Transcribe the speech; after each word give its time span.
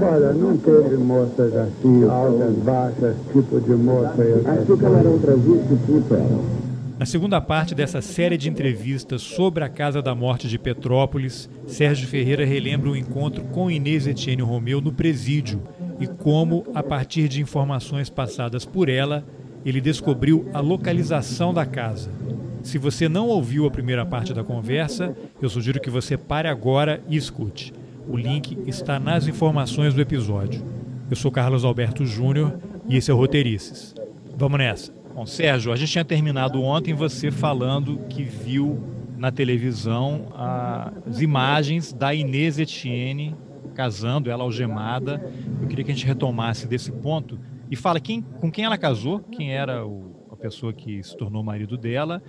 Olha, 0.00 0.32
não 0.32 0.56
teve 0.58 0.96
moças 0.96 1.56
assim, 1.56 2.04
altas, 2.08 2.54
baixas, 2.56 3.16
tipo 3.32 3.60
de 3.60 3.74
moça. 3.74 4.14
Açúcar 4.46 4.98
eram 4.98 5.18
trazidos 5.18 5.80
tipo 5.86 6.14
eram. 6.14 6.62
Na 6.98 7.06
segunda 7.06 7.40
parte 7.40 7.74
dessa 7.74 8.00
série 8.00 8.36
de 8.36 8.48
entrevistas 8.48 9.22
sobre 9.22 9.64
a 9.64 9.68
Casa 9.68 10.00
da 10.00 10.14
Morte 10.14 10.46
de 10.46 10.56
Petrópolis, 10.56 11.50
Sérgio 11.66 12.06
Ferreira 12.06 12.44
relembra 12.44 12.90
o 12.90 12.96
encontro 12.96 13.42
com 13.44 13.68
Inês 13.68 14.06
Etienne 14.06 14.42
Romeu 14.42 14.80
no 14.80 14.92
presídio 14.92 15.60
e 15.98 16.06
como, 16.06 16.64
a 16.74 16.82
partir 16.82 17.26
de 17.26 17.42
informações 17.42 18.08
passadas 18.08 18.64
por 18.64 18.88
ela, 18.88 19.24
ele 19.64 19.80
descobriu 19.80 20.46
a 20.52 20.60
localização 20.60 21.52
da 21.52 21.66
casa. 21.66 22.10
Se 22.62 22.78
você 22.78 23.08
não 23.08 23.26
ouviu 23.28 23.66
a 23.66 23.70
primeira 23.70 24.06
parte 24.06 24.32
da 24.32 24.44
conversa, 24.44 25.16
eu 25.40 25.48
sugiro 25.48 25.80
que 25.80 25.90
você 25.90 26.16
pare 26.16 26.48
agora 26.48 27.02
e 27.08 27.16
escute. 27.16 27.72
O 28.08 28.16
link 28.16 28.56
está 28.66 29.00
nas 29.00 29.26
informações 29.26 29.94
do 29.94 30.00
episódio. 30.00 30.62
Eu 31.10 31.16
sou 31.16 31.30
Carlos 31.30 31.64
Alberto 31.64 32.06
Júnior 32.06 32.58
e 32.88 32.96
esse 32.96 33.10
é 33.10 33.14
o 33.14 33.16
Roteirices. 33.16 33.94
Vamos 34.36 34.58
nessa. 34.58 34.92
Bom, 35.14 35.26
Sérgio, 35.26 35.72
a 35.72 35.76
gente 35.76 35.90
tinha 35.90 36.04
terminado 36.04 36.62
ontem 36.62 36.94
você 36.94 37.30
falando 37.30 37.98
que 38.08 38.22
viu 38.22 38.80
na 39.18 39.30
televisão 39.30 40.28
as 41.06 41.20
imagens 41.20 41.92
da 41.92 42.14
Inês 42.14 42.58
Etienne 42.58 43.34
casando, 43.74 44.30
ela 44.30 44.44
algemada. 44.44 45.20
Eu 45.60 45.66
queria 45.66 45.84
que 45.84 45.90
a 45.90 45.94
gente 45.94 46.06
retomasse 46.06 46.66
desse 46.66 46.92
ponto 46.92 47.38
e 47.70 47.76
fala 47.76 47.98
quem, 47.98 48.22
com 48.22 48.50
quem 48.50 48.64
ela 48.64 48.78
casou, 48.78 49.20
quem 49.20 49.52
era 49.52 49.84
o, 49.84 50.11
pessoa 50.42 50.72
que 50.72 51.02
se 51.02 51.16
tornou 51.16 51.42
marido 51.42 51.78
dela 51.78 52.22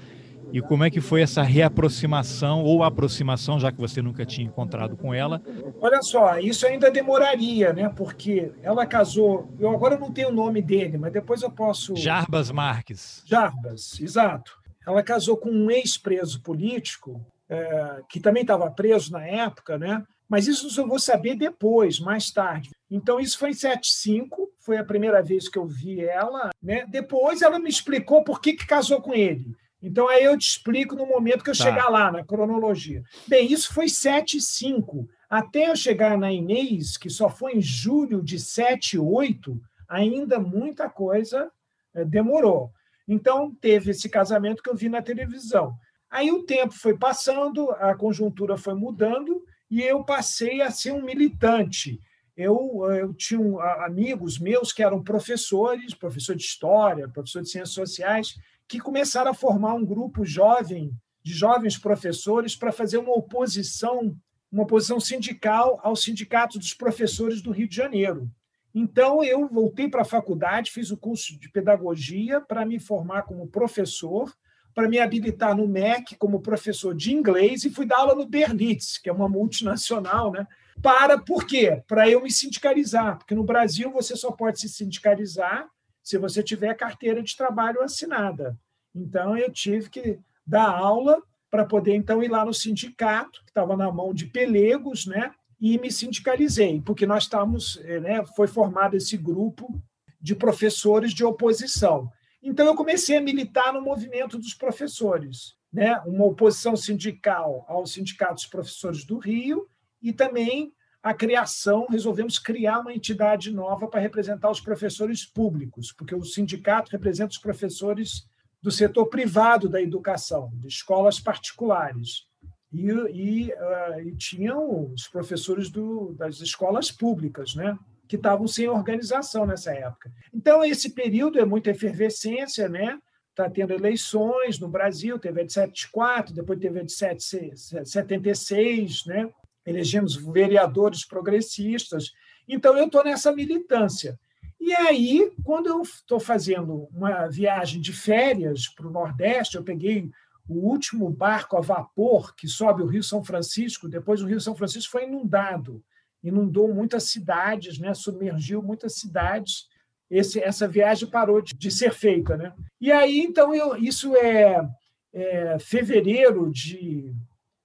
e 0.52 0.62
como 0.62 0.84
é 0.84 0.90
que 0.90 0.99
foi 0.99 1.22
essa 1.22 1.41
reaproximação 1.41 2.63
ou 2.63 2.84
aproximação, 2.84 3.59
já 3.59 3.72
que 3.72 3.80
você 3.80 4.02
nunca 4.02 4.26
tinha 4.26 4.45
encontrado 4.45 4.97
com 4.97 5.14
ela? 5.14 5.42
Olha 5.80 6.02
só, 6.02 6.38
isso 6.38 6.67
ainda 6.67 6.92
demoraria, 6.92 7.72
né? 7.73 7.89
Porque 7.89 8.52
ela 8.61 8.86
casou. 8.86 9.52
Eu 9.59 9.70
agora 9.72 9.97
não 9.97 10.11
tenho 10.11 10.30
o 10.30 10.33
nome 10.33 10.61
dele, 10.61 10.97
mas 10.97 11.14
depois 11.14 11.42
eu 11.42 11.52
posso. 11.52 11.95
Jarbas 11.95 12.52
Marques. 12.52 13.23
Jarbas, 13.25 14.00
exato. 14.00 14.59
Ela 14.86 15.02
casou 15.02 15.38
com 15.38 15.50
um 15.50 15.72
ex-preso 15.72 16.42
político, 16.42 17.20
é, 17.50 18.02
que 18.09 18.20
também 18.20 18.42
estava 18.42 18.70
preso 18.70 19.11
na 19.11 19.25
época, 19.25 19.77
né? 19.77 20.03
Mas 20.34 20.48
isso 20.48 20.81
eu 20.81 20.88
vou 20.88 20.98
saber 20.98 21.36
depois, 21.36 22.00
mais 22.00 22.31
tarde. 22.31 22.72
Então, 22.89 23.20
isso 23.20 23.38
foi 23.38 23.52
em 23.52 23.53
75, 23.53 24.52
foi 24.62 24.78
a 24.78 24.84
primeira 24.84 25.22
vez 25.22 25.48
que 25.48 25.59
eu 25.59 25.67
vi 25.67 26.03
ela. 26.03 26.50
Né? 26.59 26.88
Depois 26.88 27.44
ela 27.44 27.59
me 27.59 27.70
explicou 27.70 28.23
por 28.23 28.42
que, 28.42 28.54
que 28.54 28.66
casou 28.66 29.00
com 29.00 29.14
ele. 29.14 29.56
Então, 29.80 30.09
aí 30.09 30.23
eu 30.23 30.36
te 30.36 30.48
explico 30.48 30.95
no 30.95 31.06
momento 31.06 31.44
que 31.44 31.52
eu 31.52 31.56
tá. 31.56 31.64
chegar 31.64 31.88
lá, 31.88 32.11
na 32.11 32.26
cronologia. 32.26 33.04
Bem, 33.28 33.52
isso 33.52 33.72
foi 33.72 33.88
7 33.88 34.38
e 34.38 34.42
5. 34.42 35.08
Até 35.30 35.70
eu 35.70 35.76
chegar 35.76 36.17
na 36.17 36.34
Inês, 36.34 36.98
que 36.98 37.11
só 37.11 37.30
foi 37.30 37.54
em 37.54 37.61
julho 37.61 38.20
de 38.20 38.39
7 38.39 38.95
e 38.95 39.00
8, 39.00 39.56
ainda 39.88 40.39
muita 40.39 40.89
coisa 40.89 41.52
eh, 41.94 42.06
demorou. 42.06 42.72
Então, 43.08 43.54
teve 43.61 43.92
esse 43.92 44.09
casamento 44.09 44.64
que 44.64 44.70
eu 44.72 44.76
vi 44.76 44.89
na 44.89 45.04
televisão. 45.04 45.76
Aí 46.09 46.31
o 46.31 46.42
tempo 46.42 46.73
foi 46.73 46.98
passando, 46.98 47.70
a 47.70 47.94
conjuntura 47.94 48.58
foi 48.58 48.73
mudando 48.73 49.44
e 49.73 49.81
eu 49.81 50.03
passei 50.03 50.61
a 50.61 50.69
ser 50.69 50.91
um 50.91 51.02
militante. 51.02 51.99
Eu, 52.38 52.85
eu 52.91 53.11
tinha 53.11 53.41
amigos 53.83 54.38
meus 54.38 54.71
que 54.71 54.83
eram 54.83 55.03
professores, 55.03 55.95
professor 55.95 56.35
de 56.35 56.43
história, 56.43 57.09
professor 57.09 57.41
de 57.41 57.49
ciências 57.49 57.73
sociais, 57.73 58.39
que 58.67 58.80
começaram 58.80 59.31
a 59.31 59.33
formar 59.33 59.73
um 59.73 59.83
grupo 59.83 60.23
jovem 60.23 60.91
de 61.23 61.33
jovens 61.33 61.75
professores 61.75 62.55
para 62.55 62.71
fazer 62.71 62.99
uma 62.99 63.17
oposição, 63.17 64.15
uma 64.52 64.61
oposição 64.61 64.99
sindical 64.99 65.80
ao 65.81 65.95
sindicato 65.95 66.59
dos 66.59 66.75
professores 66.75 67.41
do 67.41 67.49
Rio 67.49 67.67
de 67.67 67.75
Janeiro. 67.75 68.30
Então 68.75 69.23
eu 69.23 69.48
voltei 69.48 69.89
para 69.89 70.03
a 70.03 70.05
faculdade, 70.05 70.69
fiz 70.69 70.92
o 70.92 70.98
curso 70.98 71.39
de 71.39 71.49
pedagogia 71.49 72.39
para 72.39 72.64
me 72.64 72.80
formar 72.80 73.23
como 73.23 73.48
professor, 73.48 74.31
para 74.73 74.89
me 74.89 75.00
habilitar 75.00 75.56
no 75.56 75.67
MEC 75.67 76.16
como 76.16 76.42
professor 76.42 76.95
de 76.95 77.14
inglês 77.14 77.64
e 77.64 77.70
fui 77.70 77.86
dar 77.86 77.98
aula 77.98 78.16
no 78.16 78.26
Berlitz, 78.26 78.98
que 78.98 79.10
é 79.10 79.14
uma 79.14 79.30
multinacional, 79.30 80.32
né? 80.32 80.48
Para 80.82 81.17
por 81.17 81.45
quê? 81.45 81.84
Para 81.88 82.10
eu 82.10 82.22
me 82.22 82.32
sindicalizar, 82.32 83.17
porque 83.17 83.36
no 83.36 83.44
Brasil 83.44 83.92
você 83.92 84.16
só 84.16 84.32
pode 84.32 84.60
se 84.60 84.70
sindicalizar 84.70 85.67
se 86.02 86.17
você 86.17 86.42
tiver 86.44 86.73
carteira 86.76 87.22
de 87.22 87.36
trabalho 87.38 87.82
assinada. 87.82 88.58
Então, 88.94 89.38
eu 89.38 89.52
tive 89.52 89.89
que 89.89 90.20
dar 90.45 90.70
aula 90.70 91.22
para 91.50 91.64
poder, 91.64 91.95
então, 91.95 92.22
ir 92.23 92.28
lá 92.28 92.44
no 92.44 92.54
sindicato, 92.54 93.42
que 93.44 93.52
estava 93.52 93.78
na 93.78 93.92
mão 93.92 94.14
de 94.14 94.26
pelegos, 94.26 95.05
né? 95.05 95.32
e 95.64 95.78
me 95.78 95.90
sindicalizei, 95.90 96.82
porque 96.82 97.05
nós 97.05 97.23
estávamos, 97.23 97.80
eh, 97.86 98.02
né, 98.02 98.26
foi 98.36 98.48
formado 98.48 98.98
esse 98.98 99.16
grupo 99.16 99.82
de 100.20 100.36
professores 100.36 101.14
de 101.14 101.23
oposição. 101.23 102.11
Então, 102.43 102.65
eu 102.65 102.76
comecei 102.76 103.15
a 103.15 103.21
militar 103.21 103.71
no 103.71 103.81
movimento 103.81 104.37
dos 104.37 104.54
professores, 104.54 105.55
né? 105.71 105.98
uma 106.05 106.26
oposição 106.26 106.76
sindical 106.76 107.65
aos 107.70 107.93
sindicatos 107.93 108.45
professores 108.45 109.05
do 109.05 109.17
Rio 109.17 109.65
e 110.02 110.11
também 110.11 110.73
a 111.02 111.14
criação, 111.14 111.87
resolvemos 111.89 112.37
criar 112.37 112.80
uma 112.80 112.93
entidade 112.93 113.49
nova 113.52 113.87
para 113.87 114.02
representar 114.02 114.49
os 114.49 114.59
professores 114.59 115.26
públicos, 115.26 115.93
porque 115.93 116.15
o 116.15 116.23
sindicato 116.23 116.92
representa 116.92 117.31
os 117.31 117.37
professores 117.37 118.26
do 118.61 118.71
setor 118.71 119.08
privado 119.08 119.67
da 119.67 119.81
educação, 119.81 120.49
de 120.54 120.67
escolas 120.67 121.20
particulares. 121.20 122.25
E, 122.71 122.87
e, 122.87 123.54
uh, 123.54 123.99
e 124.02 124.15
tinham 124.15 124.92
os 124.93 125.08
professores 125.08 125.70
do, 125.70 126.14
das 126.14 126.39
escolas 126.39 126.92
públicas, 126.92 127.54
né? 127.54 127.77
Que 128.07 128.15
estavam 128.15 128.47
sem 128.47 128.68
organização 128.68 129.45
nessa 129.45 129.74
época. 129.74 130.12
Então, 130.33 130.63
esse 130.63 130.91
período 130.91 131.39
é 131.39 131.45
muita 131.45 131.71
efervescência, 131.71 132.69
né? 132.69 133.00
Está 133.30 133.50
tendo 133.50 133.74
eleições 133.74 134.59
no 134.59 134.68
Brasil, 134.68 135.18
teve 135.18 135.41
a 135.41 135.44
de 135.44 135.53
74, 135.53 136.33
depois 136.33 136.59
teve 136.59 136.80
a 136.80 136.83
de 136.83 136.92
76, 136.92 139.06
né? 139.06 139.30
elegemos 139.65 140.15
vereadores 140.15 141.06
progressistas. 141.06 142.12
Então, 142.47 142.77
eu 142.77 142.86
estou 142.86 143.03
nessa 143.03 143.33
militância. 143.33 144.19
E 144.59 144.74
aí, 144.74 145.31
quando 145.44 145.68
eu 145.68 145.81
estou 145.81 146.19
fazendo 146.19 146.88
uma 146.94 147.27
viagem 147.27 147.81
de 147.81 147.92
férias 147.92 148.68
para 148.68 148.88
o 148.88 148.92
Nordeste, 148.92 149.56
eu 149.56 149.63
peguei 149.63 150.09
o 150.47 150.69
último 150.69 151.09
barco 151.09 151.57
a 151.57 151.62
vapor 151.62 152.36
que 152.36 152.47
sobe 152.47 152.81
o 152.81 152.88
Rio 152.88 153.03
São 153.03 153.24
Francisco, 153.24 153.88
depois 153.88 154.21
o 154.21 154.27
Rio 154.27 154.39
São 154.39 154.56
Francisco 154.56 154.92
foi 154.92 155.06
inundado, 155.06 155.83
inundou 156.24 156.74
muitas 156.74 157.04
cidades, 157.04 157.78
né? 157.78 157.94
submergiu 157.94 158.62
muitas 158.62 158.95
cidades. 158.95 159.68
Esse, 160.10 160.39
essa 160.39 160.68
viagem 160.68 161.10
parou 161.10 161.42
de, 161.42 161.54
de 161.54 161.72
ser 161.72 161.94
feita. 161.94 162.38
Né? 162.38 162.54
E 162.80 162.92
aí, 162.92 163.19
então, 163.19 163.54
eu, 163.54 163.75
isso 163.75 164.16
é, 164.16 164.68
é 165.13 165.60
fevereiro 165.60 166.50
de 166.51 167.13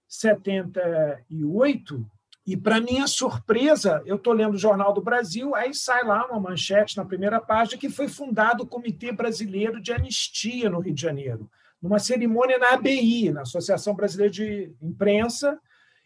78, 0.09 2.07
e, 2.49 2.57
para 2.57 2.81
minha 2.81 3.07
surpresa, 3.07 4.03
eu 4.07 4.17
estou 4.17 4.33
lendo 4.33 4.55
o 4.55 4.59
Jornal 4.59 4.95
do 4.95 5.03
Brasil, 5.03 5.55
aí 5.55 5.75
sai 5.75 6.03
lá 6.03 6.25
uma 6.25 6.41
manchete 6.41 6.97
na 6.97 7.05
primeira 7.05 7.39
página 7.39 7.77
que 7.77 7.91
foi 7.91 8.09
fundado 8.09 8.63
o 8.63 8.67
Comitê 8.67 9.13
Brasileiro 9.13 9.79
de 9.79 9.93
Anistia 9.93 10.71
no 10.71 10.81
Rio 10.81 10.95
de 10.95 11.03
Janeiro, 11.03 11.51
numa 11.83 11.99
cerimônia 11.99 12.57
na 12.57 12.71
ABI, 12.71 13.31
na 13.33 13.43
Associação 13.43 13.95
Brasileira 13.95 14.33
de 14.33 14.73
Imprensa, 14.81 15.61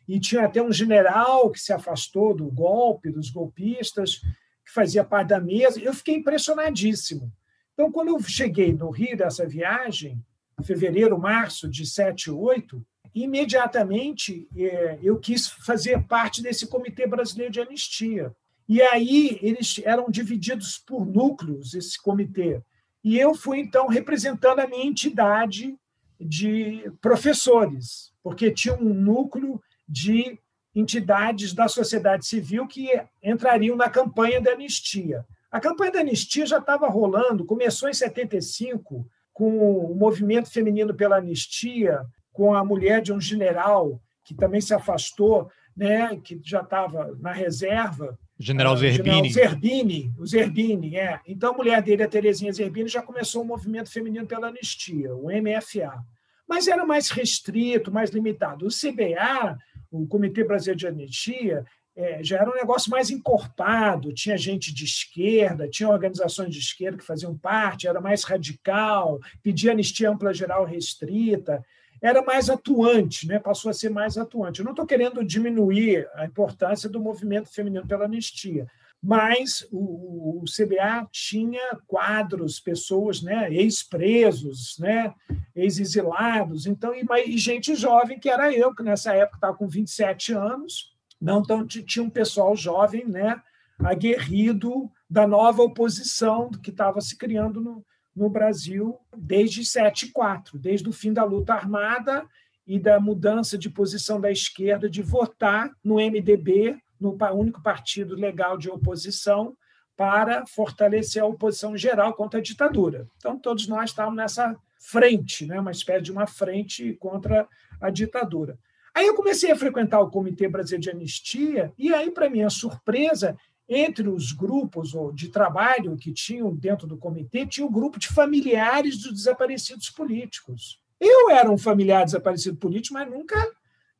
e 0.08 0.18
tinha 0.18 0.44
até 0.44 0.62
um 0.62 0.72
general 0.72 1.50
que 1.50 1.60
se 1.60 1.72
afastou 1.72 2.34
do 2.34 2.46
golpe, 2.50 3.10
dos 3.10 3.30
golpistas, 3.30 4.20
que 4.64 4.72
fazia 4.72 5.04
parte 5.04 5.28
da 5.28 5.40
mesa. 5.40 5.80
Eu 5.80 5.94
fiquei 5.94 6.16
impressionadíssimo. 6.16 7.32
Então, 7.72 7.90
quando 7.90 8.08
eu 8.08 8.20
cheguei 8.20 8.72
no 8.72 8.90
Rio 8.90 9.16
dessa 9.16 9.46
viagem, 9.46 10.22
fevereiro, 10.62 11.18
março 11.18 11.68
de 11.68 11.86
7 11.86 12.26
e 12.26 12.30
8, 12.30 12.84
imediatamente 13.14 14.48
é, 14.56 14.98
eu 15.02 15.18
quis 15.18 15.48
fazer 15.48 16.02
parte 16.06 16.42
desse 16.42 16.66
Comitê 16.66 17.06
Brasileiro 17.06 17.52
de 17.52 17.60
Anistia. 17.60 18.34
E 18.68 18.80
aí 18.80 19.38
eles 19.42 19.80
eram 19.84 20.08
divididos 20.08 20.78
por 20.78 21.04
núcleos, 21.04 21.74
esse 21.74 22.00
comitê. 22.00 22.62
E 23.04 23.18
eu 23.18 23.34
fui, 23.34 23.58
então, 23.58 23.88
representando 23.88 24.60
a 24.60 24.66
minha 24.66 24.86
entidade 24.86 25.76
de 26.20 26.90
professores, 27.00 28.12
porque 28.22 28.50
tinha 28.50 28.74
um 28.74 28.94
núcleo 28.94 29.60
de 29.92 30.38
entidades 30.74 31.52
da 31.52 31.68
sociedade 31.68 32.24
civil 32.24 32.66
que 32.66 32.88
entrariam 33.22 33.76
na 33.76 33.90
campanha 33.90 34.40
da 34.40 34.52
anistia. 34.52 35.24
A 35.50 35.60
campanha 35.60 35.92
da 35.92 36.00
anistia 36.00 36.46
já 36.46 36.58
estava 36.58 36.88
rolando, 36.88 37.44
começou 37.44 37.90
em 37.90 37.92
75, 37.92 39.06
com 39.34 39.58
o 39.58 39.94
movimento 39.94 40.50
feminino 40.50 40.94
pela 40.94 41.18
anistia, 41.18 42.00
com 42.32 42.54
a 42.54 42.64
mulher 42.64 43.02
de 43.02 43.12
um 43.12 43.20
general 43.20 44.00
que 44.24 44.34
também 44.34 44.62
se 44.62 44.72
afastou, 44.72 45.50
né, 45.76 46.16
que 46.24 46.40
já 46.42 46.60
estava 46.60 47.14
na 47.20 47.32
reserva. 47.32 48.18
General 48.38 48.74
Zerbini. 48.76 49.28
General 49.28 49.30
Zerbini, 49.30 50.14
o 50.18 50.26
Zerbini, 50.26 50.96
é. 50.96 51.20
Então, 51.26 51.52
a 51.52 51.56
mulher 51.56 51.82
dele, 51.82 52.02
a 52.02 52.08
Terezinha 52.08 52.52
Zerbini, 52.52 52.88
já 52.88 53.02
começou 53.02 53.42
o 53.42 53.46
movimento 53.46 53.90
feminino 53.90 54.26
pela 54.26 54.48
anistia, 54.48 55.14
o 55.14 55.28
MFA. 55.28 56.02
mas 56.48 56.66
era 56.66 56.84
mais 56.84 57.10
restrito, 57.10 57.92
mais 57.92 58.10
limitado. 58.10 58.66
O 58.66 58.68
CBA, 58.68 59.56
o 59.92 60.06
Comitê 60.06 60.42
Brasileiro 60.42 60.78
de 60.78 60.86
Anistia, 60.86 61.64
é, 61.94 62.24
já 62.24 62.38
era 62.38 62.50
um 62.50 62.54
negócio 62.54 62.90
mais 62.90 63.10
encorpado, 63.10 64.14
tinha 64.14 64.36
gente 64.36 64.72
de 64.72 64.84
esquerda, 64.84 65.68
tinha 65.68 65.90
organizações 65.90 66.50
de 66.50 66.58
esquerda 66.58 66.96
que 66.96 67.04
faziam 67.04 67.36
parte, 67.36 67.86
era 67.86 68.00
mais 68.00 68.24
radical, 68.24 69.20
pedia 69.42 69.72
anistia 69.72 70.10
ampla 70.10 70.32
geral 70.32 70.64
restrita, 70.64 71.62
era 72.00 72.22
mais 72.22 72.48
atuante, 72.48 73.28
né? 73.28 73.38
passou 73.38 73.70
a 73.70 73.74
ser 73.74 73.90
mais 73.90 74.16
atuante. 74.16 74.60
Eu 74.60 74.64
não 74.64 74.72
estou 74.72 74.86
querendo 74.86 75.22
diminuir 75.22 76.08
a 76.14 76.24
importância 76.24 76.88
do 76.88 76.98
movimento 76.98 77.52
feminino 77.52 77.86
pela 77.86 78.06
anistia, 78.06 78.66
mas 79.02 79.66
o, 79.72 80.42
o 80.42 80.44
CBA 80.44 81.08
tinha 81.10 81.76
quadros, 81.88 82.60
pessoas, 82.60 83.20
né, 83.20 83.52
ex-presos, 83.52 84.76
né, 84.78 85.12
ex-exilados, 85.56 86.66
então 86.66 86.94
e, 86.94 87.04
e, 87.26 87.36
gente 87.36 87.74
jovem 87.74 88.20
que 88.20 88.28
era 88.28 88.52
eu, 88.52 88.72
que 88.72 88.82
nessa 88.82 89.12
época 89.12 89.38
estava 89.38 89.56
com 89.56 89.66
27 89.66 90.32
anos, 90.32 90.92
não 91.20 91.40
então 91.40 91.66
tinha 91.66 92.04
um 92.04 92.10
pessoal 92.10 92.54
jovem, 92.54 93.04
né, 93.04 93.42
aguerrido 93.80 94.90
da 95.10 95.26
nova 95.26 95.62
oposição 95.62 96.50
que 96.50 96.70
estava 96.70 97.00
se 97.00 97.18
criando 97.18 97.60
no, 97.60 97.84
no 98.14 98.30
Brasil 98.30 98.98
desde 99.16 99.64
74, 99.64 100.58
desde 100.58 100.88
o 100.88 100.92
fim 100.92 101.12
da 101.12 101.24
luta 101.24 101.54
armada 101.54 102.24
e 102.64 102.78
da 102.78 103.00
mudança 103.00 103.58
de 103.58 103.68
posição 103.68 104.20
da 104.20 104.30
esquerda 104.30 104.88
de 104.88 105.02
votar 105.02 105.70
no 105.82 105.96
MDB, 105.96 106.78
no 107.02 107.16
único 107.34 107.62
partido 107.62 108.14
legal 108.14 108.56
de 108.56 108.70
oposição, 108.70 109.56
para 109.96 110.46
fortalecer 110.46 111.22
a 111.22 111.26
oposição 111.26 111.76
geral 111.76 112.14
contra 112.14 112.40
a 112.40 112.42
ditadura. 112.42 113.06
Então, 113.16 113.38
todos 113.38 113.68
nós 113.68 113.90
estávamos 113.90 114.16
nessa 114.16 114.56
frente, 114.78 115.46
né, 115.46 115.60
uma 115.60 115.70
espécie 115.70 116.02
de 116.02 116.12
uma 116.12 116.26
frente 116.26 116.94
contra 116.94 117.46
a 117.80 117.90
ditadura. 117.90 118.58
Aí 118.94 119.06
eu 119.06 119.14
comecei 119.14 119.50
a 119.50 119.56
frequentar 119.56 120.00
o 120.00 120.10
Comitê 120.10 120.48
Brasileiro 120.48 120.82
de 120.82 120.90
Anistia, 120.90 121.72
e 121.78 121.94
aí, 121.94 122.10
para 122.10 122.28
minha 122.28 122.50
surpresa, 122.50 123.36
entre 123.68 124.08
os 124.08 124.32
grupos 124.32 124.92
de 125.14 125.28
trabalho 125.28 125.96
que 125.96 126.12
tinham 126.12 126.54
dentro 126.54 126.86
do 126.86 126.98
comitê, 126.98 127.46
tinha 127.46 127.64
o 127.64 127.70
um 127.70 127.72
grupo 127.72 127.98
de 127.98 128.08
familiares 128.08 128.98
dos 128.98 129.12
desaparecidos 129.12 129.88
políticos. 129.88 130.80
Eu 131.00 131.30
era 131.30 131.50
um 131.50 131.56
familiar 131.56 132.04
desaparecido 132.04 132.56
político, 132.56 132.94
mas 132.94 133.10
nunca 133.10 133.50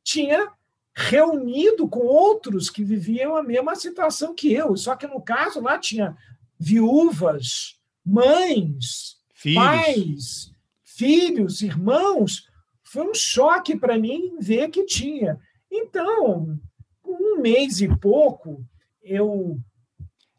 tinha 0.03 0.51
reunido 0.95 1.87
com 1.87 2.01
outros 2.01 2.69
que 2.69 2.83
viviam 2.83 3.35
a 3.35 3.43
mesma 3.43 3.75
situação 3.75 4.35
que 4.35 4.53
eu. 4.53 4.75
Só 4.77 4.95
que, 4.95 5.07
no 5.07 5.21
caso, 5.21 5.61
lá 5.61 5.77
tinha 5.77 6.15
viúvas, 6.59 7.77
mães, 8.05 9.17
filhos. 9.33 9.63
pais, 9.63 10.51
filhos, 10.83 11.61
irmãos 11.61 12.47
foi 12.93 13.09
um 13.09 13.13
choque 13.15 13.75
para 13.75 13.97
mim 13.97 14.37
ver 14.39 14.69
que 14.69 14.85
tinha. 14.85 15.39
Então, 15.71 16.59
um 17.03 17.41
mês 17.41 17.81
e 17.81 17.87
pouco, 17.87 18.63
eu. 19.01 19.59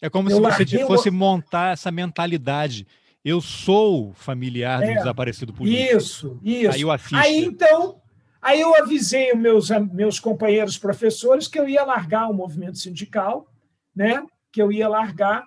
É 0.01 0.09
como 0.09 0.31
se 0.31 0.39
você 0.39 0.87
fosse 0.87 1.11
montar 1.11 1.73
essa 1.73 1.91
mentalidade. 1.91 2.87
Eu 3.25 3.41
sou 3.41 4.13
familiar 4.13 4.79
do 4.79 4.85
é, 4.85 4.95
desaparecido 4.95 5.53
político. 5.53 5.97
Isso, 5.97 6.41
isso. 6.45 6.71
Aí, 6.71 6.81
eu 6.83 6.91
aí 6.91 7.45
então, 7.45 8.01
aí 8.45 8.61
eu 8.61 8.75
avisei 8.77 9.33
os 9.33 9.39
meus, 9.39 9.71
meus 9.93 10.21
companheiros 10.21 10.79
professores 10.79 11.49
que 11.49 11.59
eu 11.59 11.69
ia 11.69 11.85
largar 11.85 12.31
o 12.31 12.35
movimento 12.35 12.79
sindical, 12.79 13.49
né? 13.95 14.25
que 14.53 14.63
eu 14.63 14.71
ia 14.71 14.89
largar 14.89 15.45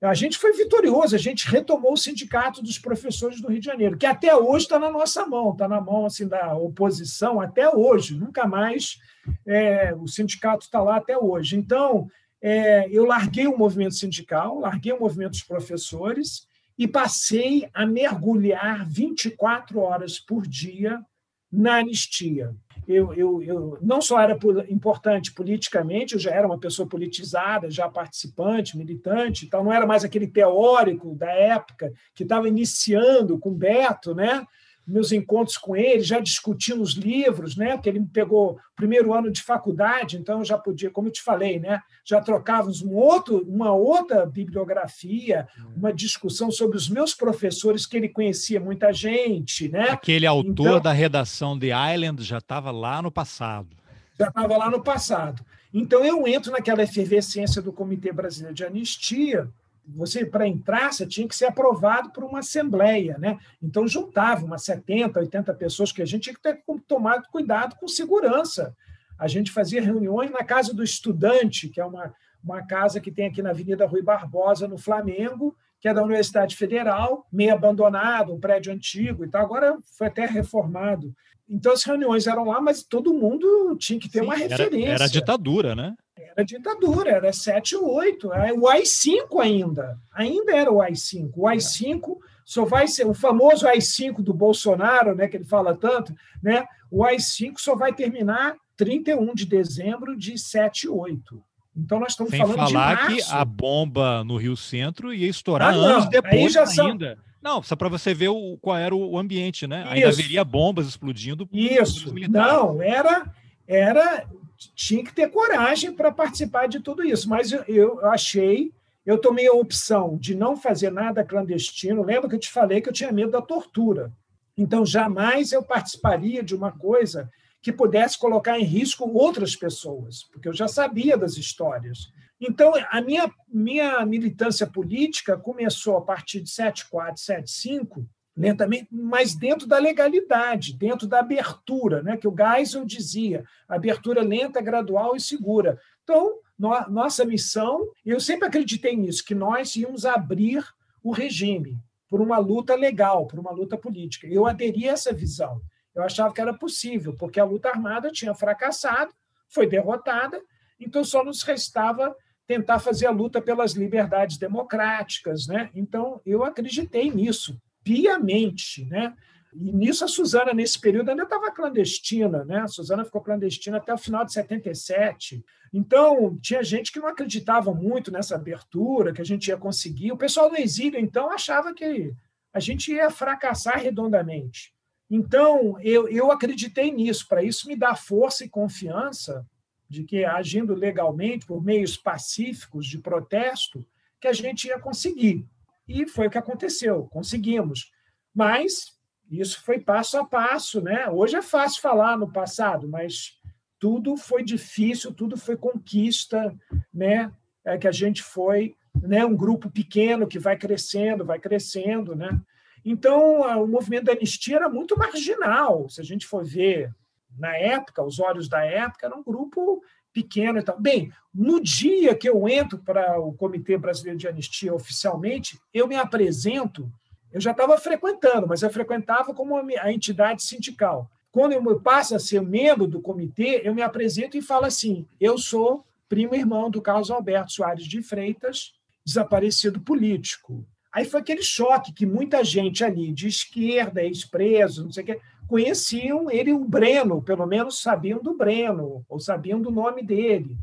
a 0.00 0.14
gente 0.14 0.38
foi 0.38 0.52
vitorioso, 0.52 1.16
a 1.16 1.18
gente 1.18 1.48
retomou 1.48 1.94
o 1.94 1.96
sindicato 1.96 2.62
dos 2.62 2.78
professores 2.78 3.40
do 3.40 3.48
Rio 3.48 3.58
de 3.58 3.66
Janeiro, 3.66 3.98
que 3.98 4.06
até 4.06 4.34
hoje 4.34 4.64
está 4.64 4.78
na 4.78 4.90
nossa 4.90 5.26
mão, 5.26 5.50
está 5.50 5.66
na 5.66 5.80
mão 5.80 6.06
assim 6.06 6.28
da 6.28 6.54
oposição 6.54 7.40
até 7.40 7.68
hoje, 7.68 8.14
nunca 8.14 8.46
mais 8.46 8.98
é, 9.44 9.92
o 9.94 10.06
sindicato 10.06 10.64
está 10.64 10.80
lá 10.80 10.96
até 10.96 11.18
hoje. 11.18 11.56
Então, 11.56 12.08
é, 12.40 12.88
eu 12.90 13.04
larguei 13.04 13.48
o 13.48 13.58
movimento 13.58 13.94
sindical, 13.94 14.60
larguei 14.60 14.92
o 14.92 15.00
movimento 15.00 15.30
dos 15.30 15.42
professores 15.42 16.46
e 16.78 16.86
passei 16.86 17.68
a 17.74 17.84
mergulhar 17.84 18.88
24 18.88 19.80
horas 19.80 20.20
por 20.20 20.46
dia 20.46 21.04
na 21.50 21.76
anistia 21.76 22.54
eu, 22.88 23.12
eu, 23.12 23.42
eu 23.42 23.78
não 23.82 24.00
só 24.00 24.18
era 24.18 24.36
importante 24.70 25.32
politicamente, 25.34 26.14
eu 26.14 26.20
já 26.20 26.30
era 26.30 26.46
uma 26.46 26.58
pessoa 26.58 26.88
politizada, 26.88 27.70
já 27.70 27.86
participante, 27.86 28.78
militante, 28.78 29.44
então 29.44 29.62
não 29.62 29.72
era 29.72 29.86
mais 29.86 30.04
aquele 30.04 30.26
teórico 30.26 31.14
da 31.14 31.30
época 31.30 31.92
que 32.14 32.22
estava 32.22 32.48
iniciando 32.48 33.38
com 33.38 33.52
Beto, 33.52 34.14
né? 34.14 34.46
Meus 34.88 35.12
encontros 35.12 35.58
com 35.58 35.76
ele, 35.76 36.00
já 36.00 36.18
discutindo 36.18 36.80
os 36.80 36.94
livros, 36.94 37.56
né? 37.56 37.72
Porque 37.72 37.88
ele 37.90 38.00
me 38.00 38.08
pegou 38.08 38.58
primeiro 38.74 39.12
ano 39.12 39.30
de 39.30 39.42
faculdade, 39.42 40.16
então 40.16 40.38
eu 40.38 40.44
já 40.44 40.56
podia, 40.56 40.90
como 40.90 41.08
eu 41.08 41.12
te 41.12 41.22
falei, 41.22 41.60
né? 41.60 41.80
Já 42.04 42.20
trocávamos 42.20 42.80
um 42.82 42.94
outro, 42.94 43.44
uma 43.46 43.72
outra 43.72 44.24
bibliografia, 44.24 45.46
uma 45.76 45.92
discussão 45.92 46.50
sobre 46.50 46.76
os 46.76 46.88
meus 46.88 47.14
professores 47.14 47.84
que 47.84 47.96
ele 47.96 48.08
conhecia 48.08 48.58
muita 48.58 48.92
gente, 48.92 49.68
né? 49.68 49.90
Aquele 49.90 50.26
autor 50.26 50.68
então, 50.68 50.80
da 50.80 50.92
redação 50.92 51.58
The 51.58 51.94
Island 51.94 52.22
já 52.22 52.38
estava 52.38 52.70
lá 52.70 53.02
no 53.02 53.10
passado. 53.10 53.76
Já 54.18 54.28
estava 54.28 54.56
lá 54.56 54.70
no 54.70 54.82
passado. 54.82 55.44
Então 55.72 56.04
eu 56.04 56.26
entro 56.26 56.50
naquela 56.50 56.82
efervescência 56.82 57.60
do 57.60 57.72
Comitê 57.72 58.10
Brasileiro 58.10 58.54
de 58.54 58.64
Anistia 58.64 59.48
você 59.94 60.24
para 60.24 60.46
entrar, 60.46 60.92
você 60.92 61.06
tinha 61.06 61.26
que 61.26 61.34
ser 61.34 61.46
aprovado 61.46 62.10
por 62.10 62.24
uma 62.24 62.40
assembleia, 62.40 63.16
né? 63.18 63.38
Então 63.62 63.88
juntava 63.88 64.44
umas 64.44 64.62
70, 64.62 65.18
80 65.18 65.54
pessoas 65.54 65.92
que 65.92 66.02
a 66.02 66.04
gente 66.04 66.24
tinha 66.24 66.34
que 66.34 66.42
ter 66.42 66.62
tomado 66.86 67.26
cuidado 67.30 67.76
com 67.76 67.88
segurança. 67.88 68.76
A 69.18 69.26
gente 69.26 69.50
fazia 69.50 69.82
reuniões 69.82 70.30
na 70.30 70.44
casa 70.44 70.72
do 70.72 70.84
estudante, 70.84 71.68
que 71.68 71.80
é 71.80 71.84
uma, 71.84 72.14
uma 72.42 72.64
casa 72.64 73.00
que 73.00 73.10
tem 73.10 73.26
aqui 73.26 73.42
na 73.42 73.50
Avenida 73.50 73.86
Rui 73.86 74.02
Barbosa, 74.02 74.68
no 74.68 74.78
Flamengo, 74.78 75.56
que 75.80 75.88
é 75.88 75.94
da 75.94 76.02
Universidade 76.02 76.56
Federal, 76.56 77.26
meio 77.32 77.54
abandonado, 77.54 78.32
um 78.32 78.40
prédio 78.40 78.72
antigo 78.72 79.24
e 79.24 79.28
tal. 79.28 79.44
Agora 79.44 79.78
foi 79.96 80.06
até 80.06 80.26
reformado. 80.26 81.14
Então 81.48 81.72
as 81.72 81.82
reuniões 81.82 82.26
eram 82.26 82.44
lá, 82.44 82.60
mas 82.60 82.82
todo 82.82 83.14
mundo 83.14 83.76
tinha 83.78 83.98
que 83.98 84.08
ter 84.08 84.20
Sim, 84.20 84.24
uma 84.26 84.34
referência. 84.34 84.86
Era, 84.86 85.04
era 85.04 85.08
ditadura, 85.08 85.74
né? 85.74 85.94
Era 86.38 86.46
ditadura, 86.46 87.10
era 87.10 87.32
7 87.32 87.74
8, 87.74 88.28
o 88.28 88.68
AI-5 88.68 89.40
ainda, 89.42 89.98
ainda 90.12 90.54
era 90.54 90.70
o 90.70 90.80
AI-5. 90.80 91.32
O 91.34 91.48
AI-5 91.48 92.16
só 92.44 92.64
vai 92.64 92.86
ser 92.86 93.08
o 93.08 93.12
famoso 93.12 93.66
AI-5 93.66 94.22
do 94.22 94.32
Bolsonaro, 94.32 95.16
né, 95.16 95.26
que 95.26 95.36
ele 95.36 95.44
fala 95.44 95.76
tanto, 95.76 96.14
né? 96.40 96.64
O 96.92 97.04
AI-5 97.04 97.54
só 97.56 97.74
vai 97.74 97.92
terminar 97.92 98.54
31 98.76 99.34
de 99.34 99.46
dezembro 99.46 100.16
de 100.16 100.38
7 100.38 100.88
8. 100.88 101.42
Então 101.76 101.98
nós 101.98 102.12
estamos 102.12 102.30
Sem 102.30 102.38
falando 102.38 102.56
falar 102.56 102.68
de 102.68 102.72
março. 102.74 103.16
que 103.16 103.34
a 103.34 103.44
bomba 103.44 104.22
no 104.22 104.36
Rio 104.36 104.56
Centro 104.56 105.12
ia 105.12 105.28
estourar 105.28 105.74
ah, 105.74 105.76
anos 105.76 106.08
depois 106.08 106.56
ainda. 106.56 106.66
São... 106.66 107.24
Não, 107.42 107.62
só 107.64 107.74
para 107.74 107.88
você 107.88 108.14
ver 108.14 108.28
o, 108.28 108.56
qual 108.62 108.76
era 108.76 108.94
o 108.94 109.18
ambiente, 109.18 109.66
né? 109.66 109.82
Isso. 109.82 109.92
Ainda 109.92 110.08
haveria 110.08 110.44
bombas 110.44 110.86
explodindo. 110.86 111.48
Isso. 111.52 112.14
Não, 112.28 112.80
era 112.80 113.26
era 113.66 114.24
tinha 114.74 115.04
que 115.04 115.14
ter 115.14 115.30
coragem 115.30 115.92
para 115.92 116.10
participar 116.10 116.66
de 116.66 116.80
tudo 116.80 117.04
isso. 117.04 117.28
Mas 117.28 117.52
eu, 117.52 117.62
eu 117.68 118.06
achei, 118.06 118.72
eu 119.06 119.18
tomei 119.18 119.46
a 119.46 119.52
opção 119.52 120.16
de 120.18 120.34
não 120.34 120.56
fazer 120.56 120.90
nada 120.90 121.24
clandestino. 121.24 122.02
Lembra 122.02 122.28
que 122.28 122.34
eu 122.34 122.40
te 122.40 122.50
falei 122.50 122.80
que 122.80 122.88
eu 122.88 122.92
tinha 122.92 123.12
medo 123.12 123.30
da 123.30 123.42
tortura. 123.42 124.12
Então, 124.56 124.84
jamais 124.84 125.52
eu 125.52 125.62
participaria 125.62 126.42
de 126.42 126.54
uma 126.54 126.72
coisa 126.72 127.30
que 127.62 127.72
pudesse 127.72 128.18
colocar 128.18 128.58
em 128.58 128.64
risco 128.64 129.08
outras 129.16 129.54
pessoas, 129.54 130.24
porque 130.32 130.48
eu 130.48 130.52
já 130.52 130.66
sabia 130.66 131.16
das 131.16 131.36
histórias. 131.36 132.12
Então, 132.40 132.72
a 132.90 133.00
minha, 133.00 133.32
minha 133.48 134.06
militância 134.06 134.66
política 134.66 135.36
começou 135.36 135.96
a 135.96 136.02
partir 136.02 136.40
de 136.40 136.50
74, 136.50 137.20
75, 137.20 138.06
lentamente, 138.38 138.86
mas 138.90 139.34
dentro 139.34 139.66
da 139.66 139.78
legalidade, 139.78 140.72
dentro 140.72 141.08
da 141.08 141.18
abertura, 141.18 142.02
né, 142.04 142.16
que 142.16 142.28
o 142.28 142.34
Geisel 142.34 142.84
dizia, 142.84 143.44
abertura 143.68 144.22
lenta, 144.22 144.62
gradual 144.62 145.16
e 145.16 145.20
segura. 145.20 145.78
Então, 146.04 146.38
no, 146.56 146.70
nossa 146.88 147.24
missão, 147.24 147.90
eu 148.06 148.20
sempre 148.20 148.46
acreditei 148.46 148.96
nisso, 148.96 149.24
que 149.24 149.34
nós 149.34 149.74
íamos 149.74 150.06
abrir 150.06 150.64
o 151.02 151.10
regime 151.10 151.76
por 152.08 152.20
uma 152.20 152.38
luta 152.38 152.76
legal, 152.76 153.26
por 153.26 153.40
uma 153.40 153.50
luta 153.50 153.76
política. 153.76 154.28
Eu 154.28 154.46
aderi 154.46 154.88
a 154.88 154.92
essa 154.92 155.12
visão. 155.12 155.60
Eu 155.92 156.04
achava 156.04 156.32
que 156.32 156.40
era 156.40 156.54
possível, 156.54 157.14
porque 157.18 157.40
a 157.40 157.44
luta 157.44 157.68
armada 157.68 158.08
tinha 158.12 158.34
fracassado, 158.34 159.12
foi 159.48 159.66
derrotada, 159.66 160.40
então 160.78 161.02
só 161.02 161.24
nos 161.24 161.42
restava 161.42 162.14
tentar 162.46 162.78
fazer 162.78 163.06
a 163.06 163.10
luta 163.10 163.42
pelas 163.42 163.72
liberdades 163.72 164.38
democráticas, 164.38 165.48
né? 165.48 165.70
Então 165.74 166.20
eu 166.24 166.44
acreditei 166.44 167.10
nisso 167.10 167.60
piamente, 167.88 168.84
né? 168.84 169.16
E 169.54 169.72
nisso 169.72 170.04
a 170.04 170.08
Suzana, 170.08 170.52
nesse 170.52 170.78
período, 170.78 171.08
ainda 171.08 171.22
estava 171.22 171.50
clandestina, 171.50 172.44
né? 172.44 172.58
A 172.58 172.68
Suzana 172.68 173.02
ficou 173.02 173.22
clandestina 173.22 173.78
até 173.78 173.94
o 173.94 173.98
final 173.98 174.26
de 174.26 174.32
77. 174.34 175.42
Então, 175.72 176.38
tinha 176.38 176.62
gente 176.62 176.92
que 176.92 177.00
não 177.00 177.08
acreditava 177.08 177.72
muito 177.72 178.12
nessa 178.12 178.34
abertura, 178.34 179.14
que 179.14 179.22
a 179.22 179.24
gente 179.24 179.48
ia 179.48 179.56
conseguir. 179.56 180.12
O 180.12 180.18
pessoal 180.18 180.50
do 180.50 180.58
exílio, 180.58 181.00
então, 181.00 181.30
achava 181.30 181.72
que 181.72 182.12
a 182.52 182.60
gente 182.60 182.92
ia 182.92 183.10
fracassar 183.10 183.80
redondamente. 183.80 184.74
Então, 185.10 185.80
eu, 185.80 186.06
eu 186.08 186.30
acreditei 186.30 186.92
nisso, 186.92 187.26
para 187.26 187.42
isso 187.42 187.66
me 187.66 187.74
dar 187.74 187.96
força 187.96 188.44
e 188.44 188.50
confiança 188.50 189.46
de 189.88 190.04
que, 190.04 190.26
agindo 190.26 190.74
legalmente, 190.74 191.46
por 191.46 191.64
meios 191.64 191.96
pacíficos 191.96 192.86
de 192.86 192.98
protesto, 192.98 193.82
que 194.20 194.28
a 194.28 194.32
gente 194.34 194.68
ia 194.68 194.78
conseguir. 194.78 195.46
E 195.88 196.06
foi 196.06 196.26
o 196.26 196.30
que 196.30 196.38
aconteceu, 196.38 197.08
conseguimos. 197.10 197.90
Mas 198.34 198.92
isso 199.30 199.62
foi 199.62 199.80
passo 199.80 200.18
a 200.18 200.24
passo, 200.24 200.80
né? 200.80 201.08
Hoje 201.08 201.36
é 201.36 201.42
fácil 201.42 201.80
falar 201.80 202.16
no 202.16 202.30
passado, 202.30 202.88
mas 202.88 203.38
tudo 203.78 204.16
foi 204.16 204.42
difícil, 204.42 205.14
tudo 205.14 205.36
foi 205.36 205.56
conquista, 205.56 206.54
né? 206.92 207.32
É 207.64 207.78
que 207.78 207.88
a 207.88 207.92
gente 207.92 208.22
foi, 208.22 208.74
né? 209.02 209.24
Um 209.24 209.36
grupo 209.36 209.70
pequeno 209.70 210.26
que 210.26 210.38
vai 210.38 210.56
crescendo, 210.56 211.24
vai 211.24 211.38
crescendo, 211.38 212.14
né? 212.14 212.40
Então, 212.84 213.40
o 213.62 213.66
movimento 213.66 214.04
da 214.04 214.12
anistia 214.12 214.56
era 214.56 214.68
muito 214.68 214.98
marginal. 214.98 215.88
Se 215.88 216.00
a 216.00 216.04
gente 216.04 216.26
for 216.26 216.44
ver 216.44 216.94
na 217.38 217.56
época, 217.56 218.02
os 218.02 218.18
olhos 218.18 218.48
da 218.48 218.64
época, 218.64 219.06
era 219.06 219.16
um 219.16 219.22
grupo 219.22 219.82
pequeno 220.12 220.58
e 220.58 220.62
tal. 220.62 220.80
Bem, 220.80 221.12
no 221.34 221.60
dia 221.60 222.14
que 222.14 222.28
eu 222.28 222.48
entro 222.48 222.78
para 222.78 223.18
o 223.20 223.32
Comitê 223.32 223.76
Brasileiro 223.76 224.18
de 224.18 224.28
Anistia 224.28 224.74
oficialmente, 224.74 225.58
eu 225.72 225.86
me 225.86 225.96
apresento. 225.96 226.90
Eu 227.32 227.40
já 227.40 227.50
estava 227.50 227.76
frequentando, 227.76 228.46
mas 228.46 228.62
eu 228.62 228.70
frequentava 228.70 229.34
como 229.34 229.56
a 229.56 229.92
entidade 229.92 230.42
sindical. 230.42 231.10
Quando 231.30 231.52
eu 231.52 231.80
passo 231.80 232.16
a 232.16 232.18
ser 232.18 232.40
membro 232.40 232.86
do 232.86 233.00
comitê, 233.00 233.60
eu 233.62 233.74
me 233.74 233.82
apresento 233.82 234.36
e 234.36 234.42
falo 234.42 234.64
assim: 234.64 235.06
eu 235.20 235.36
sou 235.36 235.84
primo 236.08 236.34
irmão 236.34 236.70
do 236.70 236.80
Carlos 236.80 237.10
Alberto 237.10 237.52
Soares 237.52 237.84
de 237.84 238.02
Freitas, 238.02 238.72
desaparecido 239.04 239.80
político. 239.80 240.66
Aí 240.90 241.04
foi 241.04 241.20
aquele 241.20 241.42
choque 241.42 241.92
que 241.92 242.06
muita 242.06 242.42
gente 242.42 242.82
ali 242.82 243.12
de 243.12 243.28
esquerda, 243.28 244.02
ex-preso, 244.02 244.84
não 244.84 244.90
sei 244.90 245.02
o 245.02 245.06
quê, 245.06 245.20
conheciam 245.48 246.30
ele, 246.30 246.52
o 246.52 246.64
Breno, 246.64 247.22
pelo 247.22 247.46
menos 247.46 247.80
sabiam 247.80 248.22
do 248.22 248.36
Breno, 248.36 249.04
ou 249.08 249.18
sabiam 249.18 249.60
do 249.60 249.70
nome 249.70 250.02
dele. 250.02 250.56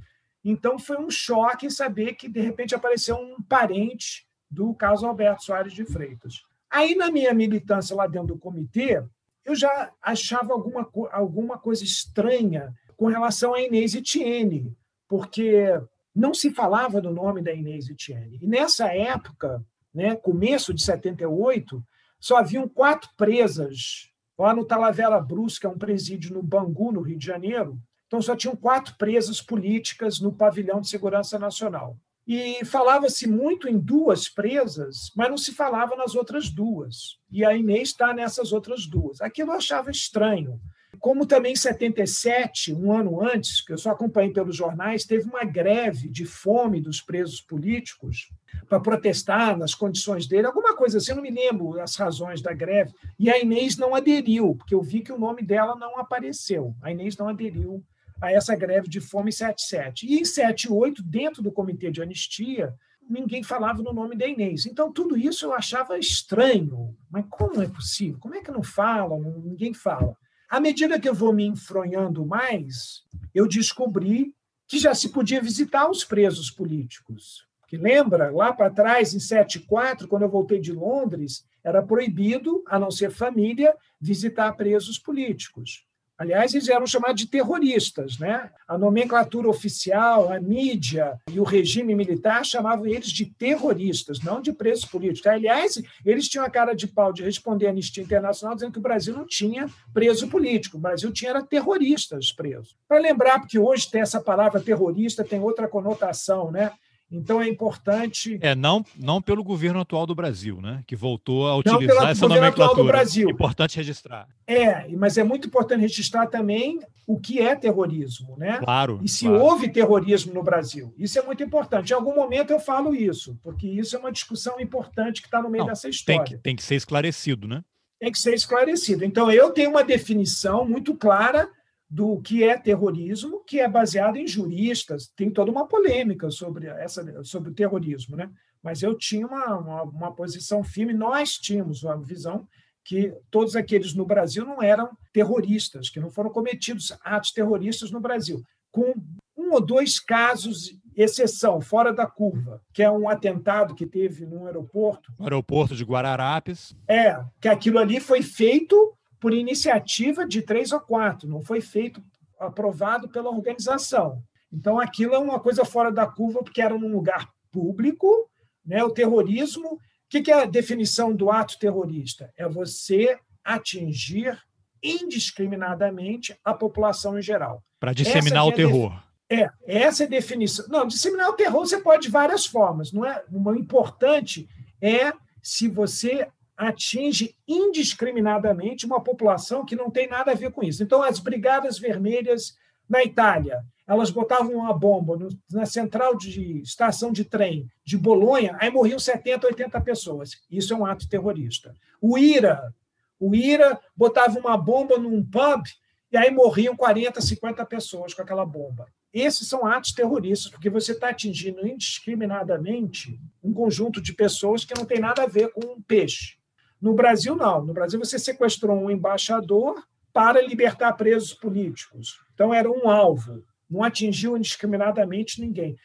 Então 0.44 0.78
foi 0.78 0.98
um 0.98 1.10
choque 1.10 1.72
saber 1.72 2.14
que, 2.14 2.30
de 2.30 2.40
repente, 2.40 2.76
apareceu 2.76 3.18
um 3.18 3.42
parente 3.42 4.28
do 4.50 4.74
caso 4.76 5.08
Alberto 5.08 5.44
Soares 5.44 5.74
de 5.74 5.84
Freitas. 5.84 6.44
Aí, 6.70 6.94
na 6.94 7.10
minha 7.10 7.34
militância 7.34 7.96
lá 7.96 8.06
dentro 8.06 8.28
do 8.28 8.38
comitê, 8.38 9.04
eu 9.44 9.56
já 9.56 9.92
achava 10.02 10.54
alguma, 10.54 10.88
alguma 11.12 11.58
coisa 11.58 11.84
estranha 11.84 12.72
com 12.96 13.08
relação 13.08 13.56
a 13.56 13.62
Inês 13.62 13.96
Etienne, 13.96 14.72
porque 15.08 15.82
não 16.14 16.34
se 16.34 16.52
falava 16.52 17.02
do 17.02 17.12
nome 17.12 17.42
da 17.42 17.52
Inês 17.52 17.90
Etienne. 17.90 18.38
E 18.40 18.48
nessa 18.48 18.88
época, 18.94 19.66
né, 19.94 20.16
começo 20.16 20.74
de 20.74 20.84
78, 20.84 21.84
só 22.20 22.38
haviam 22.38 22.68
quatro 22.68 23.10
presas 23.18 24.12
lá 24.38 24.54
no 24.54 24.66
Talavera 24.66 25.20
Brus, 25.20 25.58
que 25.58 25.66
é 25.66 25.70
um 25.70 25.78
presídio 25.78 26.34
no 26.34 26.44
Bangu, 26.44 26.92
no 26.92 27.02
Rio 27.02 27.18
de 27.18 27.26
Janeiro. 27.26 27.80
Então, 28.08 28.22
só 28.22 28.36
tinham 28.36 28.56
quatro 28.56 28.96
presas 28.98 29.42
políticas 29.42 30.20
no 30.20 30.32
pavilhão 30.32 30.80
de 30.80 30.90
segurança 30.90 31.40
nacional. 31.40 31.98
E 32.28 32.66
falava-se 32.66 33.28
muito 33.28 33.70
em 33.70 33.78
duas 33.78 34.28
presas, 34.28 35.12
mas 35.16 35.30
não 35.30 35.38
se 35.38 35.54
falava 35.54 35.96
nas 35.96 36.16
outras 36.16 36.50
duas. 36.50 37.20
E 37.32 37.46
a 37.46 37.56
Inês 37.56 37.90
está 37.90 38.14
nessas 38.14 38.52
outras 38.52 38.88
duas. 38.88 39.22
Aquilo 39.22 39.52
eu 39.52 39.58
achava 39.58 39.92
estranho. 39.92 40.60
Como 41.00 41.26
também 41.26 41.54
em 41.54 41.56
77, 41.56 42.74
um 42.74 42.92
ano 42.92 43.22
antes, 43.22 43.62
que 43.62 43.74
eu 43.74 43.78
só 43.78 43.92
acompanhei 43.92 44.32
pelos 44.32 44.56
jornais, 44.56 45.06
teve 45.06 45.30
uma 45.30 45.44
greve 45.44 46.10
de 46.10 46.26
fome 46.26 46.82
dos 46.82 47.02
presos 47.02 47.42
políticos 47.42 48.30
para 48.68 48.80
protestar 48.80 49.58
nas 49.58 49.74
condições 49.74 50.28
dele, 50.28 50.48
alguma 50.48 50.76
coisa 50.76 50.98
assim, 50.98 51.12
eu 51.12 51.18
não 51.18 51.24
me 51.24 51.32
lembro 51.32 51.80
as 51.80 51.96
razões 51.96 52.42
da 52.42 52.54
greve. 52.54 52.94
E 53.20 53.30
a 53.30 53.40
Inês 53.40 53.78
não 53.78 53.94
aderiu, 53.94 54.56
porque 54.56 54.74
eu 54.74 54.82
vi 54.82 55.02
que 55.02 55.12
o 55.12 55.20
nome 55.20 55.44
dela 55.44 55.76
não 55.76 55.98
apareceu. 55.98 56.76
A 56.82 56.92
Inês 56.92 57.18
não 57.18 57.28
aderiu 57.28 57.84
a 58.22 58.32
essa 58.32 58.56
greve 58.56 58.88
de 58.88 59.02
fome 59.02 59.30
em 59.30 59.34
77. 59.34 60.08
E 60.08 60.20
em 60.20 60.26
78, 60.26 61.04
dentro 61.04 61.42
do 61.42 61.52
comitê 61.52 61.92
de 61.92 62.02
anistia, 62.02 62.74
ninguém 63.10 63.44
falava 63.44 63.82
no 63.82 63.94
nome 63.94 64.16
da 64.16 64.28
Inês. 64.28 64.66
Então, 64.66 64.92
tudo 64.92 65.18
isso 65.18 65.46
eu 65.46 65.54
achava 65.54 65.98
estranho. 65.98 66.96
Mas 67.10 67.26
como 67.30 67.62
é 67.62 67.68
possível? 67.68 68.20
Como 68.20 68.36
é 68.36 68.42
que 68.42 68.52
não 68.52 68.64
fala? 68.64 69.18
Ninguém 69.18 69.74
fala. 69.74 70.16
À 70.50 70.60
medida 70.60 71.00
que 71.00 71.10
eu 71.10 71.14
vou 71.14 71.34
me 71.34 71.46
enfronhando 71.46 72.26
mais, 72.26 73.04
eu 73.34 73.48
descobri 73.48 74.34
que 74.68 74.80
já 74.80 74.94
se 74.94 75.10
podia 75.10 75.42
visitar 75.42 75.90
os 75.90 76.04
presos 76.04 76.50
políticos. 76.50 77.48
Que 77.68 77.78
lembra, 77.78 78.32
lá 78.32 78.54
para 78.54 78.70
trás, 78.70 79.14
em 79.14 79.20
74, 79.20 80.08
quando 80.08 80.22
eu 80.22 80.30
voltei 80.30 80.60
de 80.60 80.72
Londres, 80.72 81.46
era 81.64 81.82
proibido, 81.82 82.64
a 82.68 82.78
não 82.78 82.92
ser 82.92 83.12
família, 83.12 83.76
visitar 84.00 84.52
presos 84.54 85.00
políticos. 85.00 85.86
Aliás, 86.18 86.54
eles 86.54 86.70
eram 86.70 86.88
chamados 86.88 87.22
de 87.22 87.28
terroristas. 87.28 88.18
Né? 88.18 88.50
A 88.68 88.78
nomenclatura 88.78 89.50
oficial, 89.50 90.32
a 90.32 90.40
mídia 90.40 91.20
e 91.32 91.40
o 91.40 91.44
regime 91.44 91.94
militar 91.94 92.46
chamavam 92.46 92.88
eles 92.88 93.10
de 93.10 93.26
terroristas, 93.26 94.22
não 94.22 94.42
de 94.42 94.52
presos 94.52 94.86
políticos. 94.86 95.28
Aliás, 95.28 95.82
eles 96.06 96.28
tinham 96.28 96.46
a 96.46 96.50
cara 96.50 96.74
de 96.74 96.88
pau 96.88 97.12
de 97.12 97.24
responder 97.24 97.68
à 97.68 97.70
Anistia 97.70 98.04
Internacional 98.04 98.56
dizendo 98.56 98.72
que 98.72 98.80
o 98.80 98.82
Brasil 98.82 99.14
não 99.14 99.26
tinha 99.26 99.70
preso 99.94 100.28
político, 100.28 100.78
o 100.78 100.80
Brasil 100.80 101.12
tinha 101.12 101.26
era 101.26 101.44
terroristas 101.44 102.32
presos. 102.32 102.76
Para 102.88 103.00
lembrar, 103.00 103.40
porque 103.40 103.58
hoje 103.58 103.90
tem 103.90 104.02
essa 104.02 104.22
palavra 104.22 104.62
terrorista, 104.62 105.24
tem 105.24 105.40
outra 105.40 105.68
conotação, 105.68 106.52
né? 106.52 106.72
Então 107.12 107.42
é 107.42 107.48
importante. 107.48 108.38
É, 108.42 108.56
não, 108.56 108.84
não 108.98 109.22
pelo 109.22 109.44
governo 109.44 109.80
atual 109.80 110.06
do 110.06 110.16
Brasil, 110.16 110.60
né? 110.60 110.84
Que 110.88 110.96
voltou 110.96 111.48
a 111.48 111.56
utilizar 111.56 111.82
não 111.82 111.88
pelo 111.88 112.08
essa 112.08 112.22
governo 112.22 112.42
nomenclatura. 112.42 112.72
Atual 112.72 112.86
do 112.86 112.92
Brasil. 112.92 113.30
Importante 113.30 113.78
registrar. 113.78 114.28
É, 114.48 114.88
mas 114.90 115.18
é 115.18 115.24
muito 115.24 115.48
importante 115.48 115.82
registrar 115.82 116.28
também 116.28 116.80
o 117.08 117.20
que 117.20 117.40
é 117.40 117.56
terrorismo, 117.56 118.36
né? 118.38 118.58
Claro. 118.58 119.00
E 119.04 119.08
se 119.08 119.26
claro. 119.26 119.44
houve 119.44 119.70
terrorismo 119.70 120.34
no 120.34 120.44
Brasil. 120.44 120.94
Isso 120.98 121.20
é 121.20 121.22
muito 121.22 121.44
importante. 121.44 121.92
Em 121.92 121.94
algum 121.94 122.16
momento 122.16 122.52
eu 122.52 122.60
falo 122.60 122.96
isso, 122.96 123.38
porque 123.44 123.68
isso 123.68 123.96
é 123.96 124.00
uma 124.00 124.12
discussão 124.12 124.60
importante 124.60 125.22
que 125.22 125.28
está 125.28 125.42
no 125.42 125.50
meio 125.50 125.64
não, 125.64 125.70
dessa 125.70 125.88
história. 125.88 126.24
Tem 126.24 126.38
que, 126.38 126.44
tem 126.44 126.56
que 126.56 126.64
ser 126.64 126.76
esclarecido, 126.76 127.48
né? 127.48 127.64
Tem 128.00 128.12
que 128.12 128.20
ser 128.20 128.34
esclarecido. 128.34 129.06
Então, 129.06 129.32
eu 129.32 129.52
tenho 129.52 129.70
uma 129.70 129.84
definição 129.84 130.66
muito 130.66 130.96
clara 130.96 131.50
do 131.90 132.20
que 132.22 132.44
é 132.44 132.58
terrorismo, 132.58 133.44
que 133.46 133.60
é 133.60 133.68
baseado 133.68 134.18
em 134.18 134.28
juristas. 134.28 135.12
Tem 135.16 135.30
toda 135.30 135.52
uma 135.52 135.68
polêmica 135.68 136.30
sobre, 136.32 136.68
essa, 136.68 137.24
sobre 137.24 137.52
o 137.52 137.54
terrorismo, 137.54 138.16
né? 138.16 138.30
mas 138.64 138.82
eu 138.82 138.98
tinha 138.98 139.28
uma, 139.28 139.58
uma, 139.58 139.84
uma 139.84 140.16
posição 140.16 140.64
firme, 140.64 140.94
nós 140.94 141.34
tínhamos 141.34 141.84
uma 141.84 141.98
visão 142.02 142.48
que 142.84 143.14
todos 143.30 143.56
aqueles 143.56 143.94
no 143.94 144.06
Brasil 144.06 144.46
não 144.46 144.62
eram 144.62 144.90
terroristas, 145.14 145.90
que 145.90 146.00
não 146.00 146.10
foram 146.10 146.30
cometidos 146.30 146.92
atos 147.04 147.32
terroristas 147.32 147.92
no 147.92 148.00
Brasil, 148.00 148.44
com 148.72 148.94
um 149.38 149.54
ou 149.54 149.62
dois 149.64 150.00
casos 150.00 150.78
exceção, 150.96 151.60
fora 151.60 151.94
da 151.94 152.08
curva, 152.08 152.62
que 152.74 152.82
é 152.82 152.90
um 152.90 153.10
atentado 153.10 153.76
que 153.76 153.86
teve 153.86 154.26
no 154.26 154.46
aeroporto. 154.46 155.14
No 155.20 155.26
aeroporto 155.26 155.76
de 155.76 155.84
Guararapes. 155.84 156.76
É, 156.88 157.22
que 157.42 157.48
aquilo 157.48 157.80
ali 157.80 158.00
foi 158.00 158.22
feito 158.22 158.94
por 159.20 159.34
iniciativa 159.34 160.26
de 160.26 160.42
três 160.42 160.72
ou 160.72 160.80
quatro, 160.80 161.28
não 161.28 161.44
foi 161.44 161.62
feito 161.62 162.04
aprovado 162.40 163.10
pela 163.10 163.30
organização. 163.30 164.22
Então, 164.52 164.80
aquilo 164.80 165.14
é 165.14 165.18
uma 165.18 165.40
coisa 165.40 165.66
fora 165.66 165.92
da 165.92 166.06
curva, 166.06 166.44
porque 166.44 166.62
era 166.62 166.78
num 166.78 166.94
lugar 166.94 167.30
público, 167.52 168.30
né? 168.66 168.84
o 168.84 168.90
terrorismo. 168.90 169.74
O 169.74 169.80
que 170.08 170.32
é 170.32 170.44
a 170.44 170.46
definição 170.46 171.14
do 171.14 171.30
ato 171.30 171.60
terrorista? 171.60 172.32
É 172.38 172.48
você 172.48 173.18
atingir 173.44 174.38
indiscriminadamente 174.82 176.38
a 176.44 176.54
população 176.54 177.18
em 177.18 177.22
geral. 177.22 177.64
Para 177.80 177.94
disseminar 177.94 178.46
é 178.46 178.48
o 178.48 178.52
terror. 178.52 179.04
É, 179.30 179.50
essa 179.66 180.04
é 180.04 180.06
a 180.06 180.10
definição. 180.10 180.66
Não, 180.70 180.86
disseminar 180.86 181.30
o 181.30 181.34
terror 181.34 181.66
você 181.66 181.82
pode 181.82 182.04
de 182.04 182.12
várias 182.12 182.46
formas. 182.46 182.92
Não 182.92 183.06
é? 183.06 183.24
O 183.32 183.56
importante 183.56 184.48
é 184.82 185.12
se 185.42 185.68
você 185.68 186.28
atinge 186.58 187.36
indiscriminadamente 187.48 188.86
uma 188.86 189.02
população 189.02 189.66
que 189.66 189.76
não 189.76 189.90
tem 189.90 190.08
nada 190.08 190.32
a 190.32 190.36
ver 190.36 190.52
com 190.52 190.64
isso. 190.64 190.84
Então, 190.84 191.04
as 191.04 191.20
Brigadas 191.20 191.78
Vermelhas 191.78 192.58
na 192.88 193.04
Itália, 193.04 193.64
elas 193.88 194.10
botavam 194.10 194.54
uma 194.56 194.74
bomba 194.74 195.18
na 195.52 195.66
central 195.66 196.16
de 196.16 196.62
estação 196.62 197.12
de 197.12 197.24
trem 197.24 197.70
de 197.84 197.98
Bolonha, 197.98 198.58
aí 198.60 198.72
morriam 198.72 198.98
70, 198.98 199.48
80 199.48 199.82
pessoas. 199.82 200.32
Isso 200.50 200.74
é 200.74 200.78
um 200.78 200.86
ato 200.86 201.08
terrorista. 201.08 201.76
O 202.02 202.18
IRA, 202.18 202.74
o 203.20 203.36
IRA 203.36 203.80
botava 203.96 204.40
uma 204.40 204.58
bomba 204.58 204.98
num 204.98 205.24
pub 205.24 205.64
e 206.12 206.18
aí 206.18 206.32
morriam 206.32 206.76
40, 206.76 207.20
50 207.22 207.66
pessoas 207.66 208.14
com 208.14 208.22
aquela 208.22 208.46
bomba. 208.46 208.88
Esses 209.14 209.48
são 209.48 209.66
atos 209.66 209.94
terroristas, 209.94 210.52
porque 210.52 210.70
você 210.70 210.92
está 210.92 211.10
atingindo 211.10 211.66
indiscriminadamente 211.66 213.20
um 213.42 213.54
conjunto 213.54 214.02
de 214.02 214.14
pessoas 214.14 214.66
que 214.66 214.78
não 214.78 214.86
tem 214.86 215.00
nada 215.00 215.24
a 215.24 215.28
ver 215.28 215.54
com 215.54 215.74
um 215.74 215.82
peixe. 215.82 216.38
No 216.82 216.94
Brasil, 216.94 217.36
não. 217.36 217.64
No 217.64 217.74
Brasil, 217.74 218.00
você 218.00 218.20
sequestrou 218.20 218.78
um 218.78 218.90
embaixador 218.90 219.84
para 220.14 220.42
libertar 220.42 220.94
presos 220.94 221.34
políticos. 221.34 222.20
Então, 222.34 222.54
era 222.54 222.70
um 222.70 222.90
alvo. 222.90 223.44
Não 223.70 223.84
atingiu 223.84 224.38
indiscriminadamente 224.38 225.42
ninguém. 225.42 225.76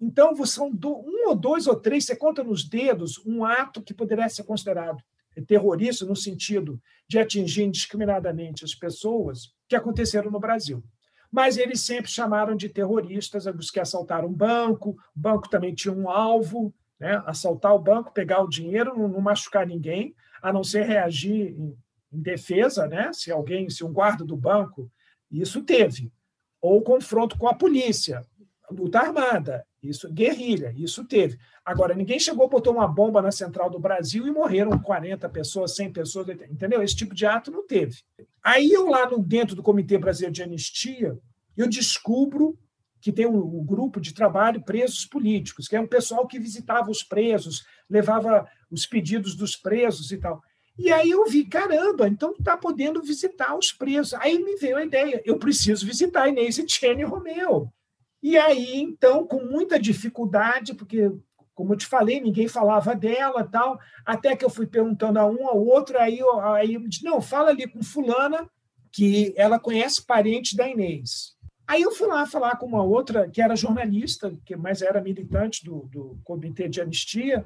Então, 0.00 0.34
são 0.46 0.68
um 0.68 1.28
ou 1.28 1.34
dois 1.34 1.66
ou 1.66 1.74
três, 1.76 2.04
você 2.04 2.14
conta 2.14 2.44
nos 2.44 2.68
dedos, 2.68 3.20
um 3.26 3.44
ato 3.44 3.82
que 3.82 3.92
poderia 3.92 4.28
ser 4.28 4.44
considerado 4.44 5.02
terroristas 5.42 6.06
no 6.08 6.14
sentido 6.14 6.80
de 7.08 7.18
atingir 7.18 7.64
indiscriminadamente 7.64 8.64
as 8.64 8.74
pessoas 8.74 9.52
que 9.68 9.74
aconteceram 9.74 10.30
no 10.30 10.38
Brasil. 10.38 10.82
Mas 11.30 11.56
eles 11.56 11.80
sempre 11.80 12.10
chamaram 12.10 12.54
de 12.54 12.68
terroristas 12.68 13.46
os 13.46 13.70
que 13.70 13.80
assaltaram 13.80 14.28
um 14.28 14.32
banco, 14.32 14.90
o 14.90 14.96
banco 15.20 15.48
também 15.48 15.74
tinha 15.74 15.92
um 15.92 16.08
alvo, 16.08 16.72
né? 17.00 17.20
assaltar 17.26 17.74
o 17.74 17.78
banco, 17.78 18.12
pegar 18.12 18.40
o 18.40 18.48
dinheiro, 18.48 18.96
não 18.96 19.20
machucar 19.20 19.66
ninguém, 19.66 20.14
a 20.44 20.52
não 20.52 20.62
ser 20.62 20.84
reagir 20.84 21.58
em, 21.58 21.74
em 22.12 22.20
defesa, 22.20 22.86
né? 22.86 23.10
se 23.14 23.32
alguém, 23.32 23.70
se 23.70 23.82
um 23.82 23.90
guarda 23.90 24.22
do 24.22 24.36
banco, 24.36 24.92
isso 25.30 25.62
teve, 25.62 26.12
ou 26.60 26.82
confronto 26.82 27.38
com 27.38 27.48
a 27.48 27.54
polícia, 27.54 28.22
luta 28.70 28.98
armada, 28.98 29.66
isso 29.82 30.12
guerrilha, 30.12 30.70
isso 30.76 31.02
teve. 31.06 31.38
Agora, 31.64 31.94
ninguém 31.94 32.20
chegou, 32.20 32.46
botou 32.46 32.74
uma 32.74 32.86
bomba 32.86 33.22
na 33.22 33.32
central 33.32 33.70
do 33.70 33.78
Brasil 33.78 34.26
e 34.26 34.30
morreram 34.30 34.78
40 34.78 35.26
pessoas, 35.30 35.76
100 35.76 35.92
pessoas, 35.94 36.28
entendeu? 36.28 36.82
Esse 36.82 36.94
tipo 36.94 37.14
de 37.14 37.24
ato 37.24 37.50
não 37.50 37.66
teve. 37.66 38.02
Aí 38.42 38.70
eu 38.70 38.86
lá 38.90 39.08
no, 39.08 39.22
dentro 39.22 39.56
do 39.56 39.62
Comitê 39.62 39.96
Brasileiro 39.96 40.34
de 40.34 40.42
Anistia, 40.42 41.18
eu 41.56 41.66
descubro 41.66 42.58
que 43.00 43.12
tem 43.12 43.26
um, 43.26 43.36
um, 43.36 43.64
grupo 43.64 44.00
de 44.00 44.12
trabalho 44.12 44.62
presos 44.62 45.04
políticos, 45.04 45.68
que 45.68 45.76
é 45.76 45.80
um 45.80 45.86
pessoal 45.86 46.26
que 46.26 46.38
visitava 46.38 46.90
os 46.90 47.02
presos, 47.02 47.64
levava 47.88 48.48
os 48.70 48.86
pedidos 48.86 49.34
dos 49.34 49.56
presos 49.56 50.10
e 50.10 50.18
tal. 50.18 50.42
E 50.76 50.90
aí 50.90 51.10
eu 51.10 51.24
vi, 51.26 51.44
caramba, 51.44 52.08
então 52.08 52.32
está 52.32 52.56
podendo 52.56 53.00
visitar 53.02 53.56
os 53.56 53.70
presos. 53.72 54.14
Aí 54.14 54.38
me 54.42 54.56
veio 54.56 54.76
a 54.76 54.84
ideia, 54.84 55.22
eu 55.24 55.38
preciso 55.38 55.86
visitar 55.86 56.28
Inês 56.28 56.58
Etienne 56.58 57.04
Romeu. 57.04 57.72
E 58.20 58.36
aí, 58.36 58.80
então, 58.80 59.26
com 59.26 59.44
muita 59.44 59.78
dificuldade, 59.78 60.74
porque, 60.74 61.12
como 61.54 61.74
eu 61.74 61.76
te 61.76 61.86
falei, 61.86 62.20
ninguém 62.20 62.48
falava 62.48 62.94
dela 62.94 63.44
tal, 63.44 63.78
até 64.04 64.34
que 64.34 64.44
eu 64.44 64.50
fui 64.50 64.66
perguntando 64.66 65.18
a 65.18 65.26
um 65.26 65.46
ao 65.46 65.62
outro, 65.64 65.98
aí, 65.98 66.20
aí 66.54 66.74
eu 66.74 66.88
disse, 66.88 67.04
não, 67.04 67.20
fala 67.20 67.50
ali 67.50 67.68
com 67.68 67.82
fulana, 67.82 68.48
que 68.90 69.34
ela 69.36 69.58
conhece 69.58 70.04
parente 70.04 70.56
da 70.56 70.66
Inês. 70.66 71.34
Aí 71.66 71.82
eu 71.82 71.92
fui 71.92 72.08
lá 72.08 72.26
falar 72.26 72.56
com 72.56 72.66
uma 72.66 72.82
outra, 72.82 73.28
que 73.28 73.40
era 73.40 73.56
jornalista, 73.56 74.36
que 74.44 74.56
mas 74.56 74.82
era 74.82 75.00
militante 75.00 75.64
do, 75.64 75.88
do 75.92 76.18
Comitê 76.24 76.68
de 76.68 76.80
Anistia, 76.80 77.44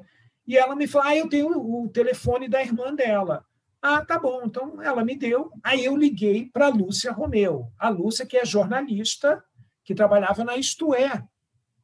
e 0.49 0.57
ela 0.57 0.75
me 0.75 0.87
falou, 0.87 1.07
ah, 1.07 1.15
eu 1.15 1.29
tenho 1.29 1.47
o 1.47 1.87
telefone 1.89 2.49
da 2.49 2.59
irmã 2.59 2.91
dela. 2.95 3.45
Ah, 3.79 4.03
tá 4.03 4.17
bom. 4.17 4.41
Então 4.43 4.81
ela 4.81 5.05
me 5.05 5.15
deu. 5.15 5.51
Aí 5.63 5.85
eu 5.85 5.95
liguei 5.95 6.49
para 6.51 6.65
a 6.65 6.69
Lúcia 6.69 7.11
Romeu. 7.11 7.71
A 7.77 7.87
Lúcia, 7.87 8.25
que 8.25 8.35
é 8.35 8.43
jornalista 8.43 9.43
que 9.83 9.93
trabalhava 9.93 10.43
na 10.43 10.57
Isto 10.57 10.95
É. 10.95 11.23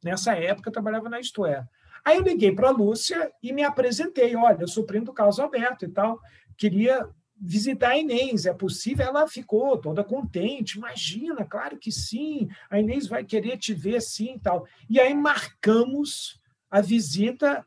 Nessa 0.02 0.34
época, 0.34 0.72
trabalhava 0.72 1.08
na 1.08 1.20
Isto 1.20 1.46
É. 1.46 1.64
Aí 2.04 2.16
eu 2.16 2.24
liguei 2.24 2.52
para 2.52 2.66
a 2.66 2.72
Lúcia 2.72 3.30
e 3.40 3.52
me 3.52 3.62
apresentei. 3.62 4.34
Olha, 4.34 4.62
eu 4.62 4.68
sou 4.68 4.82
primo 4.82 5.04
do 5.04 5.12
Carlos 5.12 5.38
Alberto 5.38 5.84
e 5.84 5.88
tal. 5.88 6.18
Queria 6.56 7.08
visitar 7.40 7.90
a 7.90 7.96
Inês. 7.96 8.46
É 8.46 8.52
possível? 8.52 9.06
Ela 9.06 9.28
ficou 9.28 9.78
toda 9.78 10.02
contente. 10.02 10.76
Imagina, 10.76 11.44
claro 11.44 11.78
que 11.78 11.92
sim. 11.92 12.48
A 12.68 12.80
Inês 12.80 13.06
vai 13.06 13.22
querer 13.22 13.58
te 13.58 13.72
ver 13.72 14.02
sim 14.02 14.34
e 14.34 14.40
tal. 14.40 14.66
E 14.90 14.98
aí 14.98 15.14
marcamos 15.14 16.40
a 16.68 16.80
visita 16.80 17.64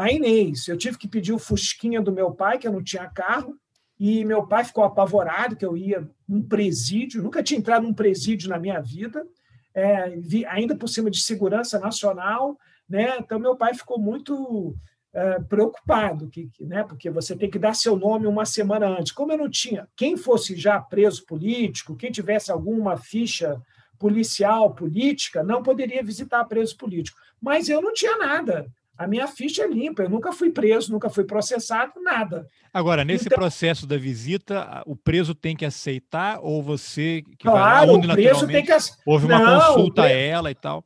à 0.00 0.10
Inês. 0.10 0.66
Eu 0.68 0.76
tive 0.76 0.98
que 0.98 1.08
pedir 1.08 1.32
o 1.32 1.38
Fusquinha 1.38 2.00
do 2.00 2.12
meu 2.12 2.32
pai, 2.32 2.58
que 2.58 2.66
eu 2.66 2.72
não 2.72 2.82
tinha 2.82 3.08
carro. 3.08 3.56
E 3.98 4.24
meu 4.24 4.46
pai 4.46 4.64
ficou 4.64 4.82
apavorado 4.82 5.56
que 5.56 5.64
eu 5.64 5.76
ia 5.76 6.08
num 6.26 6.42
presídio. 6.42 7.22
Nunca 7.22 7.42
tinha 7.42 7.58
entrado 7.58 7.82
num 7.82 7.92
presídio 7.92 8.48
na 8.48 8.58
minha 8.58 8.80
vida 8.80 9.26
é, 9.74 10.18
ainda 10.48 10.76
por 10.76 10.88
cima 10.88 11.10
de 11.10 11.20
segurança 11.20 11.78
nacional, 11.78 12.58
né? 12.88 13.16
Então 13.18 13.38
meu 13.38 13.56
pai 13.56 13.74
ficou 13.74 13.98
muito 13.98 14.74
é, 15.12 15.40
preocupado, 15.40 16.28
que, 16.28 16.48
que, 16.48 16.64
né? 16.64 16.82
Porque 16.82 17.10
você 17.10 17.36
tem 17.36 17.50
que 17.50 17.58
dar 17.58 17.74
seu 17.74 17.96
nome 17.96 18.26
uma 18.26 18.44
semana 18.44 18.86
antes. 18.86 19.12
Como 19.12 19.32
eu 19.32 19.38
não 19.38 19.50
tinha, 19.50 19.88
quem 19.96 20.16
fosse 20.16 20.56
já 20.56 20.80
preso 20.80 21.24
político, 21.24 21.96
quem 21.96 22.10
tivesse 22.10 22.50
alguma 22.50 22.96
ficha 22.96 23.60
policial 23.98 24.74
política, 24.74 25.42
não 25.42 25.62
poderia 25.62 26.02
visitar 26.02 26.44
preso 26.44 26.76
político. 26.76 27.18
Mas 27.40 27.68
eu 27.68 27.80
não 27.82 27.92
tinha 27.92 28.16
nada. 28.16 28.66
A 29.00 29.06
minha 29.06 29.26
ficha 29.26 29.62
é 29.62 29.66
limpa, 29.66 30.02
eu 30.02 30.10
nunca 30.10 30.30
fui 30.30 30.50
preso, 30.50 30.92
nunca 30.92 31.08
fui 31.08 31.24
processado, 31.24 31.92
nada. 32.02 32.46
Agora, 32.70 33.02
nesse 33.02 33.28
então, 33.28 33.38
processo 33.38 33.86
da 33.86 33.96
visita, 33.96 34.82
o 34.84 34.94
preso 34.94 35.34
tem 35.34 35.56
que 35.56 35.64
aceitar 35.64 36.38
ou 36.42 36.62
você 36.62 37.22
que 37.38 37.48
claro, 37.48 37.96
vai 37.96 38.06
lá, 38.06 38.12
o 38.12 38.14
preso 38.14 38.46
tem 38.46 38.62
que 38.62 38.72
houve 39.06 39.24
uma 39.24 39.38
não, 39.38 39.58
consulta 39.58 40.02
a 40.02 40.10
ela 40.10 40.50
e 40.50 40.54
tal? 40.54 40.84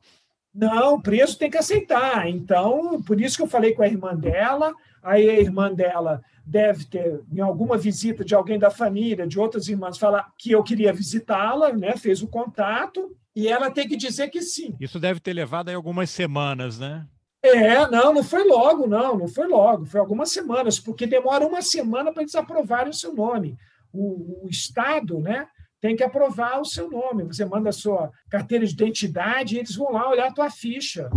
Não, 0.53 0.93
o 0.93 1.01
preso 1.01 1.37
tem 1.37 1.51
que 1.51 1.57
aceitar. 1.57 2.29
Então, 2.29 3.03
por 3.03 3.19
isso 3.19 3.35
que 3.35 3.43
eu 3.43 3.49
falei 3.49 3.73
com 3.73 3.83
a 3.83 3.87
irmã 3.87 4.15
dela, 4.15 4.73
aí 5.03 5.29
a 5.29 5.37
irmã 5.37 5.73
dela 5.73 6.21
deve 6.45 6.85
ter, 6.85 7.19
em 7.29 7.41
alguma 7.41 7.77
visita 7.77 8.23
de 8.23 8.33
alguém 8.33 8.57
da 8.57 8.69
família, 8.69 9.27
de 9.27 9.37
outras 9.37 9.67
irmãs, 9.67 9.97
falar 9.97 10.31
que 10.39 10.53
eu 10.53 10.63
queria 10.63 10.93
visitá-la, 10.93 11.73
né? 11.73 11.97
fez 11.97 12.21
o 12.21 12.29
contato, 12.29 13.13
e 13.35 13.49
ela 13.49 13.69
tem 13.69 13.89
que 13.89 13.97
dizer 13.97 14.29
que 14.29 14.41
sim. 14.41 14.73
Isso 14.79 15.01
deve 15.01 15.19
ter 15.19 15.33
levado 15.33 15.67
aí 15.67 15.75
algumas 15.75 16.09
semanas, 16.09 16.79
né? 16.79 17.05
É, 17.49 17.89
não, 17.89 18.13
não 18.13 18.23
foi 18.23 18.43
logo, 18.43 18.87
não, 18.87 19.17
não 19.17 19.27
foi 19.27 19.47
logo, 19.47 19.85
foi 19.85 19.99
algumas 19.99 20.31
semanas, 20.31 20.79
porque 20.79 21.05
demora 21.05 21.45
uma 21.45 21.61
semana 21.61 22.11
para 22.11 22.23
eles 22.23 22.35
aprovarem 22.35 22.89
o 22.89 22.93
seu 22.93 23.13
nome. 23.13 23.57
O, 23.93 24.45
o, 24.45 24.49
Estado 24.49 25.19
né, 25.19 25.47
tem 25.79 25.95
que 25.95 26.03
aprovar 26.03 26.59
o 26.59 26.65
seu 26.65 26.89
nome. 26.89 27.23
Você 27.23 27.45
manda 27.45 27.69
a 27.69 27.73
sua 27.73 28.11
carteira 28.29 28.65
de 28.65 28.73
identidade 28.73 29.55
e 29.55 29.59
eles 29.59 29.75
vão 29.75 29.91
lá 29.91 30.09
olhar 30.09 30.27
a 30.27 30.33
tua 30.33 30.49
ficha. 30.49 31.09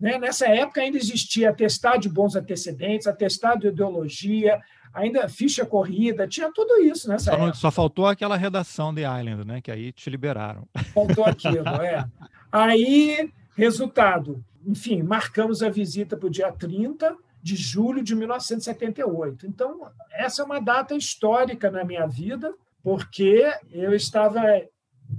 Né? 0.00 0.18
Nessa 0.18 0.46
época 0.46 0.80
ainda 0.80 0.98
existia 0.98 1.50
atestado 1.50 2.00
de 2.00 2.08
bons 2.08 2.34
antecedentes, 2.34 3.06
atestado 3.06 3.60
de 3.60 3.68
ideologia, 3.68 4.60
ainda 4.92 5.28
ficha 5.28 5.66
corrida, 5.66 6.26
tinha 6.26 6.52
tudo 6.52 6.82
isso 6.82 7.08
nessa 7.08 7.30
só, 7.30 7.36
época. 7.36 7.54
Só 7.54 7.70
faltou 7.70 8.06
aquela 8.06 8.36
redação 8.36 8.94
de 8.94 9.02
Island, 9.02 9.44
né? 9.46 9.60
Que 9.60 9.70
aí 9.70 9.92
te 9.92 10.08
liberaram. 10.10 10.68
Faltou 10.92 11.24
aquilo, 11.24 11.68
é. 11.82 12.04
Aí, 12.50 13.30
resultado, 13.56 14.44
enfim, 14.66 15.02
marcamos 15.02 15.62
a 15.62 15.68
visita 15.68 16.16
para 16.16 16.26
o 16.26 16.30
dia 16.30 16.50
30 16.52 17.16
de 17.42 17.56
julho 17.56 18.02
de 18.02 18.14
1978. 18.14 19.46
Então, 19.46 19.90
essa 20.12 20.42
é 20.42 20.44
uma 20.44 20.60
data 20.60 20.94
histórica 20.94 21.70
na 21.70 21.84
minha 21.84 22.06
vida, 22.06 22.54
porque 22.82 23.44
eu 23.70 23.94
estava 23.94 24.40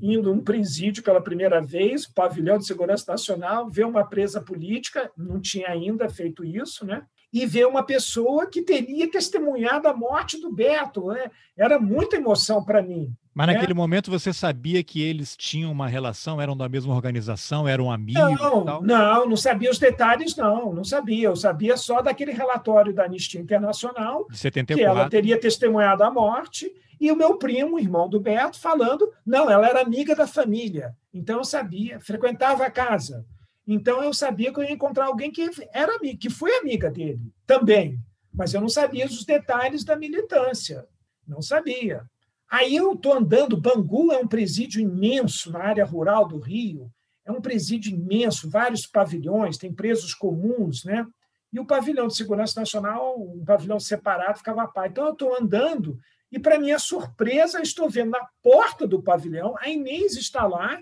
indo 0.02 0.32
um 0.32 0.44
presídio 0.44 1.04
pela 1.04 1.22
primeira 1.22 1.62
vez, 1.62 2.08
pavilhão 2.08 2.58
de 2.58 2.66
segurança 2.66 3.12
nacional, 3.12 3.70
ver 3.70 3.86
uma 3.86 4.04
presa 4.04 4.42
política, 4.42 5.12
não 5.16 5.40
tinha 5.40 5.70
ainda 5.70 6.10
feito 6.10 6.44
isso, 6.44 6.86
né? 6.86 7.06
E 7.36 7.46
ver 7.46 7.68
uma 7.68 7.84
pessoa 7.84 8.48
que 8.48 8.62
teria 8.62 9.12
testemunhado 9.12 9.88
a 9.88 9.94
morte 9.94 10.40
do 10.40 10.52
Beto, 10.52 11.08
né? 11.08 11.30
Era 11.58 11.78
muita 11.78 12.16
emoção 12.16 12.64
para 12.64 12.82
mim. 12.82 13.14
Mas 13.36 13.48
naquele 13.48 13.74
é. 13.74 13.76
momento 13.76 14.10
você 14.10 14.32
sabia 14.32 14.82
que 14.82 15.02
eles 15.02 15.36
tinham 15.36 15.70
uma 15.70 15.90
relação, 15.90 16.42
eram 16.42 16.56
da 16.56 16.70
mesma 16.70 16.96
organização, 16.96 17.68
eram 17.68 17.92
amigos? 17.92 18.40
Não, 18.40 18.82
não, 18.82 19.28
não 19.28 19.36
sabia 19.36 19.70
os 19.70 19.78
detalhes, 19.78 20.38
não, 20.38 20.74
não 20.74 20.86
sabia. 20.86 21.28
Eu 21.28 21.36
sabia 21.36 21.76
só 21.76 22.02
daquele 22.02 22.32
relatório 22.32 22.94
da 22.94 23.04
Anistia 23.04 23.42
Internacional, 23.42 24.26
de 24.30 24.38
74. 24.38 24.76
que 24.76 24.90
ela 24.90 25.10
teria 25.10 25.38
testemunhado 25.38 26.02
a 26.06 26.10
morte, 26.10 26.74
e 26.98 27.12
o 27.12 27.16
meu 27.18 27.38
primo, 27.38 27.78
irmão 27.78 28.08
do 28.08 28.22
Beto, 28.22 28.58
falando, 28.58 29.12
não, 29.26 29.52
ela 29.52 29.68
era 29.68 29.82
amiga 29.82 30.16
da 30.16 30.26
família. 30.26 30.96
Então 31.14 31.40
eu 31.40 31.44
sabia, 31.44 32.00
frequentava 32.00 32.66
a 32.66 32.72
casa. 32.72 33.26
Então 33.68 34.04
eu 34.04 34.14
sabia 34.14 34.54
que 34.54 34.60
eu 34.60 34.64
ia 34.64 34.72
encontrar 34.72 35.06
alguém 35.06 35.32
que 35.32 35.50
era 35.74 35.98
que 36.20 36.30
foi 36.30 36.56
amiga 36.58 36.90
dele 36.90 37.34
também. 37.46 38.00
Mas 38.34 38.54
eu 38.54 38.62
não 38.62 38.70
sabia 38.70 39.06
os 39.06 39.24
detalhes 39.24 39.84
da 39.84 39.96
militância. 39.96 40.86
Não 41.28 41.42
sabia. 41.42 42.04
Aí 42.50 42.76
eu 42.76 42.94
estou 42.94 43.14
andando, 43.14 43.60
Bangu 43.60 44.12
é 44.12 44.18
um 44.18 44.28
presídio 44.28 44.80
imenso 44.80 45.52
na 45.52 45.60
área 45.60 45.86
rural 45.86 46.28
do 46.28 46.40
Rio, 46.40 46.92
é 47.26 47.32
um 47.32 47.42
presídio 47.42 47.92
imenso, 47.92 48.50
vários 48.50 48.86
pavilhões, 48.86 49.58
tem 49.58 49.74
presos 49.74 50.14
comuns, 50.14 50.84
né? 50.86 51.06
E 51.52 51.60
o 51.60 51.66
pavilhão 51.66 52.08
de 52.08 52.16
segurança 52.16 52.60
nacional, 52.60 53.20
um 53.20 53.44
pavilhão 53.44 53.80
separado, 53.80 54.38
ficava 54.38 54.64
a 54.64 54.68
par. 54.68 54.90
Então 54.90 55.06
eu 55.08 55.14
estou 55.14 55.36
andando 55.36 55.98
e, 56.32 56.38
para 56.38 56.60
minha 56.60 56.78
surpresa, 56.78 57.62
estou 57.62 57.90
vendo 57.90 58.12
na 58.12 58.28
porta 58.44 58.86
do 58.86 59.02
pavilhão, 59.02 59.56
a 59.58 59.70
Inês 59.70 60.16
está 60.16 60.46
lá 60.46 60.80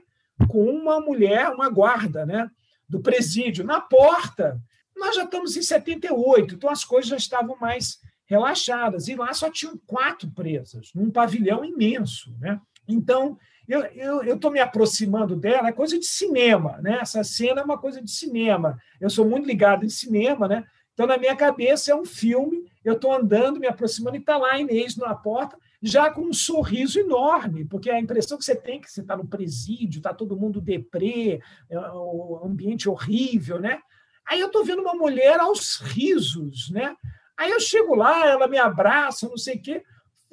com 0.50 0.66
uma 0.66 1.00
mulher, 1.00 1.50
uma 1.50 1.70
guarda, 1.70 2.26
né? 2.26 2.50
Do 2.88 3.00
presídio, 3.00 3.64
na 3.64 3.82
porta. 3.82 4.60
Nós 4.96 5.16
já 5.16 5.24
estamos 5.24 5.58
em 5.58 5.62
78, 5.62 6.56
então 6.56 6.70
as 6.70 6.84
coisas 6.84 7.10
já 7.10 7.18
estavam 7.18 7.58
mais 7.60 8.00
relaxadas. 8.26 9.08
E 9.08 9.16
lá 9.16 9.34
só 9.34 9.50
tinham 9.50 9.80
quatro 9.86 10.30
presas, 10.32 10.92
num 10.94 11.10
pavilhão 11.10 11.64
imenso. 11.64 12.36
Né? 12.40 12.60
Então, 12.88 13.38
eu 13.68 14.36
estou 14.36 14.52
me 14.52 14.60
aproximando 14.60 15.36
dela, 15.36 15.70
é 15.70 15.72
coisa 15.72 15.98
de 15.98 16.06
cinema. 16.06 16.80
Né? 16.82 17.00
Essa 17.02 17.24
cena 17.24 17.62
é 17.62 17.64
uma 17.64 17.78
coisa 17.78 18.02
de 18.02 18.12
cinema. 18.12 18.78
Eu 19.00 19.10
sou 19.10 19.28
muito 19.28 19.48
ligado 19.48 19.86
em 19.86 19.90
cinema, 19.90 20.48
né? 20.48 20.66
então, 20.94 21.08
na 21.08 21.18
minha 21.18 21.36
cabeça, 21.36 21.92
é 21.92 21.96
um 21.96 22.06
filme. 22.06 22.66
Eu 22.84 22.94
estou 22.94 23.14
andando, 23.14 23.60
me 23.60 23.68
aproximando, 23.68 24.18
e 24.18 24.20
está 24.20 24.38
lá 24.38 24.52
a 24.52 24.60
Inês 24.60 24.98
na 24.98 25.16
porta, 25.16 25.58
já 25.86 26.10
com 26.10 26.22
um 26.22 26.34
sorriso 26.34 26.98
enorme, 26.98 27.66
porque 27.66 27.90
a 27.90 28.00
impressão 28.00 28.38
que 28.38 28.46
você 28.46 28.56
tem 28.56 28.78
é 28.78 28.80
que 28.80 28.90
você 28.90 29.02
está 29.02 29.18
no 29.18 29.28
presídio, 29.28 29.98
está 29.98 30.14
todo 30.14 30.38
mundo 30.38 30.62
deprê, 30.62 31.42
é 31.70 31.78
um 31.78 32.40
ambiente 32.46 32.88
horrível, 32.88 33.60
né? 33.60 33.80
Aí 34.26 34.40
eu 34.40 34.48
estou 34.48 34.64
vendo 34.64 34.82
uma 34.82 34.96
mulher 34.96 35.42
aos 35.42 35.82
risos, 35.82 36.72
né? 36.72 36.96
Aí 37.38 37.52
eu 37.52 37.60
chego 37.60 37.96
lá, 37.96 38.26
ela 38.26 38.48
me 38.48 38.58
abraça, 38.58 39.28
não 39.28 39.38
sei 39.38 39.58
o 39.58 39.62
quê. 39.62 39.84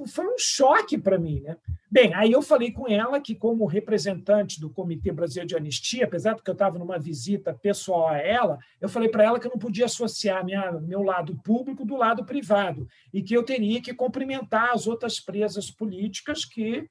Foi 0.07 0.27
um 0.27 0.39
choque 0.39 0.97
para 0.97 1.19
mim, 1.19 1.41
né? 1.41 1.57
Bem, 1.91 2.15
aí 2.15 2.33
eu 2.33 2.41
falei 2.41 2.71
com 2.71 2.89
ela 2.89 3.21
que, 3.21 3.35
como 3.35 3.67
representante 3.67 4.61
do 4.61 4.71
Comitê 4.71 5.11
Brasileiro 5.13 5.49
de 5.49 5.57
Anistia, 5.57 6.05
apesar 6.05 6.35
de 6.35 6.43
que 6.43 6.51
eu 6.51 6.55
estava 6.55 6.79
numa 6.79 6.99
visita 6.99 7.53
pessoal 7.53 8.09
a 8.09 8.19
ela, 8.19 8.59
eu 8.81 8.89
falei 8.89 9.09
para 9.09 9.25
ela 9.25 9.41
que 9.41 9.47
eu 9.47 9.51
não 9.51 9.59
podia 9.59 9.87
associar 9.87 10.45
minha, 10.45 10.73
meu 10.73 11.03
lado 11.03 11.41
público 11.43 11.85
do 11.85 11.97
lado 11.97 12.25
privado 12.25 12.87
e 13.13 13.23
que 13.23 13.35
eu 13.35 13.43
teria 13.43 13.83
que 13.83 13.95
cumprimentar 13.95 14.71
as 14.73 14.87
outras 14.87 15.19
presas 15.19 15.71
políticas 15.71 16.45
que 16.45 16.89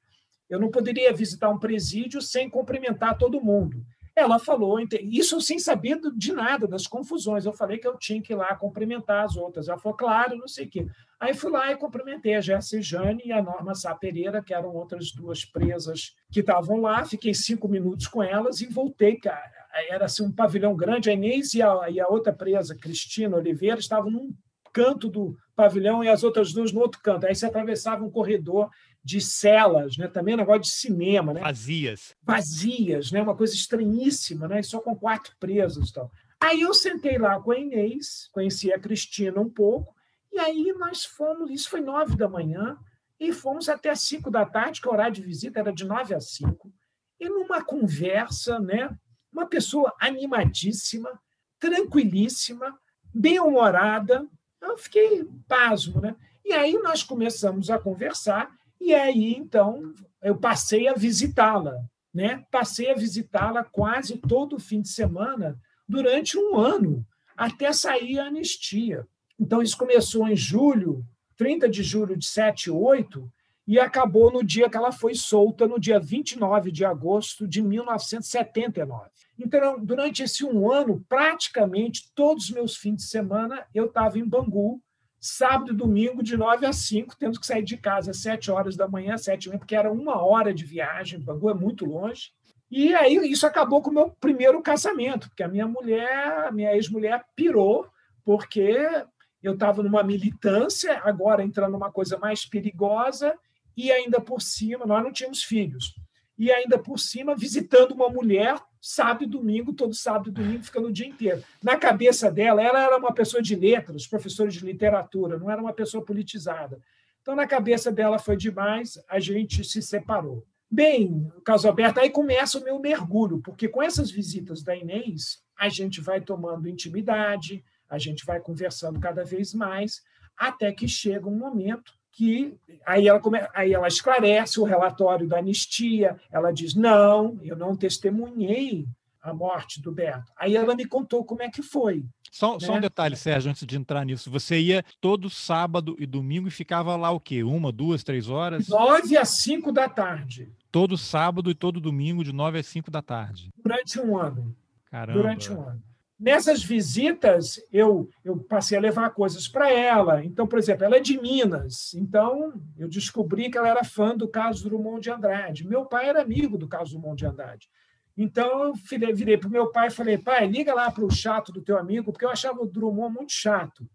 eu 0.48 0.58
não 0.58 0.70
poderia 0.70 1.12
visitar 1.12 1.48
um 1.48 1.58
presídio 1.58 2.20
sem 2.20 2.50
cumprimentar 2.50 3.16
todo 3.16 3.40
mundo. 3.40 3.84
Ela 4.14 4.38
falou, 4.38 4.78
isso 5.02 5.40
sem 5.40 5.58
saber 5.58 5.98
de 6.14 6.32
nada, 6.32 6.66
das 6.66 6.86
confusões. 6.86 7.44
Eu 7.44 7.52
falei 7.52 7.78
que 7.78 7.86
eu 7.86 7.96
tinha 7.96 8.20
que 8.20 8.32
ir 8.32 8.36
lá 8.36 8.54
cumprimentar 8.56 9.24
as 9.24 9.36
outras. 9.36 9.68
Ela 9.68 9.78
falou, 9.78 9.96
claro, 9.96 10.36
não 10.36 10.48
sei 10.48 10.66
o 10.66 10.70
quê. 10.70 10.86
Aí 11.18 11.34
fui 11.34 11.50
lá 11.50 11.70
e 11.70 11.76
cumprimentei 11.76 12.34
a 12.34 12.40
Jéssica 12.40 12.82
Jane 12.82 13.22
e 13.24 13.32
a 13.32 13.42
Norma 13.42 13.74
Sá 13.74 13.94
Pereira, 13.94 14.42
que 14.42 14.54
eram 14.54 14.74
outras 14.74 15.12
duas 15.12 15.44
presas 15.44 16.16
que 16.30 16.40
estavam 16.40 16.80
lá. 16.80 17.04
Fiquei 17.04 17.34
cinco 17.34 17.68
minutos 17.68 18.06
com 18.06 18.22
elas 18.22 18.60
e 18.60 18.66
voltei. 18.66 19.16
Cara. 19.16 19.60
Era 19.88 20.06
assim, 20.06 20.24
um 20.24 20.32
pavilhão 20.32 20.74
grande. 20.74 21.10
A 21.10 21.12
Inês 21.12 21.54
e 21.54 21.62
a, 21.62 21.90
e 21.90 22.00
a 22.00 22.08
outra 22.08 22.32
presa, 22.32 22.74
Cristina 22.74 23.36
Oliveira, 23.36 23.78
estavam 23.78 24.10
num 24.10 24.34
canto 24.72 25.08
do 25.08 25.36
pavilhão 25.54 26.02
e 26.02 26.08
as 26.08 26.24
outras 26.24 26.52
duas 26.52 26.72
no 26.72 26.80
outro 26.80 27.00
canto. 27.02 27.26
Aí 27.26 27.34
você 27.34 27.46
atravessava 27.46 28.04
um 28.04 28.10
corredor 28.10 28.70
de 29.02 29.20
celas, 29.20 29.96
né? 29.96 30.08
também 30.08 30.34
um 30.34 30.38
negócio 30.38 30.62
de 30.62 30.70
cinema. 30.70 31.32
Né? 31.32 31.40
Vazias. 31.40 32.14
Vazias, 32.22 33.10
né? 33.10 33.22
uma 33.22 33.36
coisa 33.36 33.54
estranhíssima, 33.54 34.46
né? 34.46 34.62
só 34.62 34.80
com 34.80 34.94
quatro 34.94 35.34
presos. 35.38 35.90
Então. 35.90 36.10
Aí 36.40 36.62
eu 36.62 36.74
sentei 36.74 37.18
lá 37.18 37.40
com 37.40 37.52
a 37.52 37.58
Inês, 37.58 38.28
conheci 38.32 38.72
a 38.72 38.78
Cristina 38.78 39.40
um 39.40 39.48
pouco, 39.48 39.94
e 40.32 40.38
aí 40.38 40.72
nós 40.78 41.04
fomos, 41.04 41.50
isso 41.50 41.68
foi 41.68 41.80
nove 41.80 42.16
da 42.16 42.28
manhã, 42.28 42.78
e 43.18 43.32
fomos 43.32 43.68
até 43.68 43.94
cinco 43.94 44.30
da 44.30 44.46
tarde, 44.46 44.80
que 44.80 44.88
o 44.88 44.92
horário 44.92 45.14
de 45.14 45.22
visita 45.22 45.60
era 45.60 45.72
de 45.72 45.84
nove 45.84 46.14
a 46.14 46.20
cinco, 46.20 46.72
e 47.18 47.28
numa 47.28 47.62
conversa, 47.62 48.58
né? 48.58 48.96
uma 49.32 49.46
pessoa 49.46 49.94
animadíssima, 50.00 51.20
tranquilíssima, 51.58 52.78
bem-humorada, 53.14 54.26
eu 54.60 54.76
fiquei 54.76 55.24
pasmo, 55.48 56.00
né? 56.00 56.16
E 56.44 56.52
aí 56.52 56.74
nós 56.78 57.02
começamos 57.02 57.70
a 57.70 57.78
conversar 57.78 58.50
e 58.80 58.94
aí, 58.94 59.34
então, 59.34 59.92
eu 60.22 60.36
passei 60.36 60.88
a 60.88 60.94
visitá-la, 60.94 61.76
né? 62.12 62.44
Passei 62.50 62.90
a 62.90 62.94
visitá-la 62.94 63.62
quase 63.62 64.16
todo 64.16 64.58
fim 64.58 64.80
de 64.80 64.88
semana 64.88 65.60
durante 65.88 66.38
um 66.38 66.56
ano, 66.56 67.06
até 67.36 67.72
sair 67.72 68.18
a 68.18 68.26
anistia. 68.26 69.06
Então, 69.38 69.62
isso 69.62 69.76
começou 69.76 70.26
em 70.28 70.36
julho, 70.36 71.04
30 71.36 71.68
de 71.68 71.82
julho 71.82 72.16
de 72.16 72.26
78, 72.26 73.30
e 73.66 73.78
acabou 73.78 74.32
no 74.32 74.42
dia 74.42 74.68
que 74.68 74.76
ela 74.76 74.90
foi 74.90 75.14
solta, 75.14 75.66
no 75.66 75.78
dia 75.78 76.00
29 76.00 76.72
de 76.72 76.84
agosto 76.84 77.46
de 77.46 77.62
1979. 77.62 79.08
Então, 79.38 79.82
durante 79.82 80.22
esse 80.22 80.44
um 80.44 80.70
ano, 80.70 81.04
praticamente 81.08 82.10
todos 82.14 82.44
os 82.44 82.50
meus 82.50 82.76
fins 82.76 82.96
de 82.96 83.02
semana 83.04 83.64
eu 83.74 83.86
estava 83.86 84.18
em 84.18 84.28
Bangu, 84.28 84.82
sábado 85.20 85.72
e 85.72 85.76
domingo, 85.76 86.22
de 86.22 86.36
9 86.36 86.64
a 86.64 86.72
5, 86.72 87.16
temos 87.16 87.38
que 87.38 87.46
sair 87.46 87.62
de 87.62 87.76
casa 87.76 88.10
às 88.10 88.22
7 88.22 88.50
horas 88.50 88.74
da 88.74 88.88
manhã, 88.88 89.18
7 89.18 89.44
e 89.44 89.48
meia, 89.50 89.58
porque 89.58 89.76
era 89.76 89.92
uma 89.92 90.24
hora 90.24 90.54
de 90.54 90.64
viagem, 90.64 91.20
Bangu 91.20 91.50
é 91.50 91.54
muito 91.54 91.84
longe. 91.84 92.32
E 92.70 92.94
aí 92.94 93.16
isso 93.30 93.46
acabou 93.46 93.82
com 93.82 93.90
o 93.90 93.94
meu 93.94 94.10
primeiro 94.10 94.62
casamento, 94.62 95.28
porque 95.28 95.42
a 95.42 95.48
minha 95.48 95.66
mulher, 95.66 96.46
a 96.46 96.52
minha 96.52 96.74
ex-mulher 96.74 97.24
pirou, 97.36 97.86
porque 98.24 99.04
eu 99.42 99.54
estava 99.54 99.82
numa 99.82 100.02
militância, 100.02 101.00
agora 101.04 101.42
entrando 101.42 101.72
numa 101.72 101.92
coisa 101.92 102.18
mais 102.18 102.46
perigosa, 102.46 103.36
e 103.76 103.92
ainda 103.92 104.20
por 104.20 104.40
cima, 104.40 104.86
nós 104.86 105.02
não 105.02 105.12
tínhamos 105.12 105.42
filhos, 105.42 105.94
e 106.40 106.50
ainda 106.50 106.78
por 106.78 106.98
cima 106.98 107.36
visitando 107.36 107.92
uma 107.92 108.08
mulher 108.08 108.58
sábado 108.80 109.24
e 109.24 109.26
domingo, 109.26 109.74
todo 109.74 109.92
sábado 109.92 110.30
e 110.30 110.32
domingo, 110.32 110.64
ficando 110.64 110.88
o 110.88 110.92
dia 110.92 111.06
inteiro. 111.06 111.44
Na 111.62 111.76
cabeça 111.76 112.30
dela, 112.30 112.62
ela 112.62 112.82
era 112.82 112.96
uma 112.96 113.12
pessoa 113.12 113.42
de 113.42 113.54
letras, 113.54 114.06
professora 114.06 114.48
de 114.48 114.64
literatura, 114.64 115.38
não 115.38 115.50
era 115.50 115.60
uma 115.60 115.74
pessoa 115.74 116.02
politizada. 116.02 116.80
Então, 117.20 117.36
na 117.36 117.46
cabeça 117.46 117.92
dela 117.92 118.18
foi 118.18 118.38
demais, 118.38 118.98
a 119.06 119.20
gente 119.20 119.62
se 119.64 119.82
separou. 119.82 120.42
Bem, 120.70 121.30
caso 121.44 121.68
aberto, 121.68 121.98
aí 121.98 122.08
começa 122.08 122.58
o 122.58 122.64
meu 122.64 122.78
mergulho, 122.78 123.42
porque 123.42 123.68
com 123.68 123.82
essas 123.82 124.10
visitas 124.10 124.62
da 124.62 124.74
Inês, 124.74 125.42
a 125.58 125.68
gente 125.68 126.00
vai 126.00 126.22
tomando 126.22 126.70
intimidade, 126.70 127.62
a 127.86 127.98
gente 127.98 128.24
vai 128.24 128.40
conversando 128.40 128.98
cada 128.98 129.24
vez 129.24 129.52
mais, 129.52 130.00
até 130.38 130.72
que 130.72 130.88
chega 130.88 131.28
um 131.28 131.36
momento 131.36 131.99
que 132.12 132.56
aí 132.86 133.08
ela, 133.08 133.20
come, 133.20 133.38
aí 133.54 133.72
ela 133.72 133.88
esclarece 133.88 134.60
o 134.60 134.64
relatório 134.64 135.28
da 135.28 135.38
anistia, 135.38 136.18
ela 136.30 136.52
diz: 136.52 136.74
não, 136.74 137.38
eu 137.42 137.56
não 137.56 137.76
testemunhei 137.76 138.86
a 139.22 139.34
morte 139.34 139.80
do 139.80 139.92
Beto. 139.92 140.32
Aí 140.36 140.56
ela 140.56 140.74
me 140.74 140.86
contou 140.86 141.24
como 141.24 141.42
é 141.42 141.50
que 141.50 141.62
foi. 141.62 142.04
Só, 142.30 142.54
né? 142.54 142.60
só 142.60 142.74
um 142.74 142.80
detalhe, 142.80 143.16
Sérgio, 143.16 143.50
antes 143.50 143.66
de 143.66 143.76
entrar 143.76 144.04
nisso. 144.04 144.30
Você 144.30 144.58
ia 144.58 144.84
todo 145.00 145.28
sábado 145.28 145.96
e 145.98 146.06
domingo 146.06 146.48
e 146.48 146.50
ficava 146.50 146.96
lá 146.96 147.10
o 147.10 147.20
quê? 147.20 147.42
Uma, 147.42 147.72
duas, 147.72 148.04
três 148.04 148.28
horas? 148.28 148.68
Nove 148.68 149.16
a 149.16 149.24
cinco 149.24 149.72
da 149.72 149.88
tarde. 149.88 150.52
Todo 150.70 150.96
sábado 150.96 151.50
e 151.50 151.54
todo 151.54 151.80
domingo, 151.80 152.22
de 152.22 152.32
nove 152.32 152.58
a 152.58 152.62
cinco 152.62 152.90
da 152.90 153.02
tarde. 153.02 153.50
Durante 153.62 154.00
um 154.00 154.16
ano. 154.16 154.56
Caramba. 154.90 155.20
Durante 155.20 155.52
um 155.52 155.60
ano. 155.60 155.82
Nessas 156.20 156.62
visitas, 156.62 157.58
eu, 157.72 158.10
eu 158.22 158.36
passei 158.36 158.76
a 158.76 158.80
levar 158.80 159.08
coisas 159.08 159.48
para 159.48 159.72
ela. 159.72 160.22
Então, 160.22 160.46
por 160.46 160.58
exemplo, 160.58 160.84
ela 160.84 160.98
é 160.98 161.00
de 161.00 161.18
Minas. 161.18 161.94
Então, 161.94 162.52
eu 162.76 162.88
descobri 162.88 163.50
que 163.50 163.56
ela 163.56 163.70
era 163.70 163.82
fã 163.82 164.14
do 164.14 164.28
Carlos 164.28 164.62
Drummond 164.62 165.00
de 165.00 165.10
Andrade. 165.10 165.66
Meu 165.66 165.86
pai 165.86 166.10
era 166.10 166.20
amigo 166.20 166.58
do 166.58 166.68
Carlos 166.68 166.90
Drummond 166.90 167.16
de 167.16 167.24
Andrade. 167.24 167.70
Então, 168.14 168.66
eu 168.66 169.16
virei 169.16 169.38
para 169.38 169.48
o 169.48 169.50
meu 169.50 169.72
pai 169.72 169.88
e 169.88 169.90
falei: 169.90 170.18
pai, 170.18 170.46
liga 170.46 170.74
lá 170.74 170.90
para 170.90 171.06
o 171.06 171.10
chato 171.10 171.50
do 171.52 171.62
teu 171.62 171.78
amigo, 171.78 172.12
porque 172.12 172.26
eu 172.26 172.30
achava 172.30 172.60
o 172.60 172.66
Drummond 172.66 173.14
muito 173.14 173.32
chato. 173.32 173.88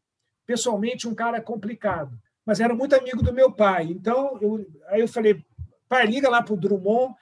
Pessoalmente, 0.48 1.08
um 1.08 1.14
cara 1.14 1.40
complicado. 1.40 2.20
Mas 2.44 2.60
era 2.60 2.74
muito 2.74 2.96
amigo 2.96 3.22
do 3.22 3.32
meu 3.32 3.52
pai. 3.52 3.84
Então, 3.84 4.40
eu, 4.42 4.66
aí 4.88 5.02
eu 5.02 5.08
falei: 5.08 5.46
pai, 5.88 6.08
liga 6.08 6.28
lá 6.28 6.42
para 6.42 6.56
o 6.56 6.58
Drummond 6.58 7.14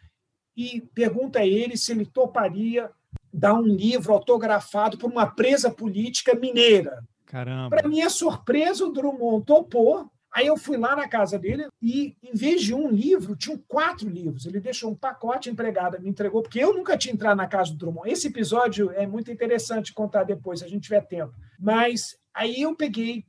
e 0.55 0.79
pergunta 0.95 1.39
a 1.39 1.45
ele 1.45 1.75
se 1.75 1.91
ele 1.91 2.05
toparia 2.05 2.89
dar 3.33 3.55
um 3.55 3.63
livro 3.63 4.13
autografado 4.13 4.97
por 4.97 5.11
uma 5.11 5.25
presa 5.25 5.71
política 5.71 6.35
mineira. 6.35 7.03
Caramba. 7.25 7.75
Para 7.75 7.89
minha 7.89 8.09
surpresa, 8.09 8.85
o 8.85 8.91
Drummond 8.91 9.45
topou. 9.45 10.07
Aí 10.31 10.47
eu 10.47 10.57
fui 10.57 10.77
lá 10.77 10.95
na 10.95 11.07
casa 11.07 11.37
dele 11.37 11.67
e, 11.81 12.15
em 12.23 12.33
vez 12.33 12.63
de 12.63 12.73
um 12.73 12.89
livro, 12.89 13.35
tinham 13.35 13.57
quatro 13.67 14.09
livros. 14.09 14.45
Ele 14.45 14.59
deixou 14.59 14.91
um 14.91 14.95
pacote, 14.95 15.49
empregada 15.49 15.99
me 15.99 16.09
entregou, 16.09 16.41
porque 16.41 16.59
eu 16.59 16.73
nunca 16.73 16.97
tinha 16.97 17.13
entrado 17.13 17.37
na 17.37 17.47
casa 17.47 17.71
do 17.71 17.77
Drummond. 17.77 18.09
Esse 18.09 18.27
episódio 18.27 18.91
é 18.91 19.05
muito 19.05 19.31
interessante 19.31 19.93
contar 19.93 20.23
depois, 20.23 20.59
se 20.59 20.65
a 20.65 20.67
gente 20.67 20.83
tiver 20.83 21.01
tempo. 21.01 21.33
Mas 21.59 22.17
aí 22.33 22.61
eu 22.61 22.75
peguei 22.75 23.25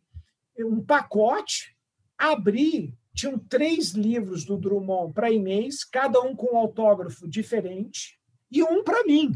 um 0.58 0.82
pacote, 0.82 1.76
abri, 2.16 2.94
tinham 3.14 3.38
três 3.38 3.90
livros 3.90 4.44
do 4.44 4.56
Drummond 4.56 5.12
para 5.12 5.30
Inês, 5.30 5.84
cada 5.84 6.20
um 6.20 6.34
com 6.34 6.54
um 6.54 6.58
autógrafo 6.58 7.28
diferente, 7.28 8.18
e 8.50 8.62
um 8.62 8.82
para 8.82 9.04
mim. 9.04 9.32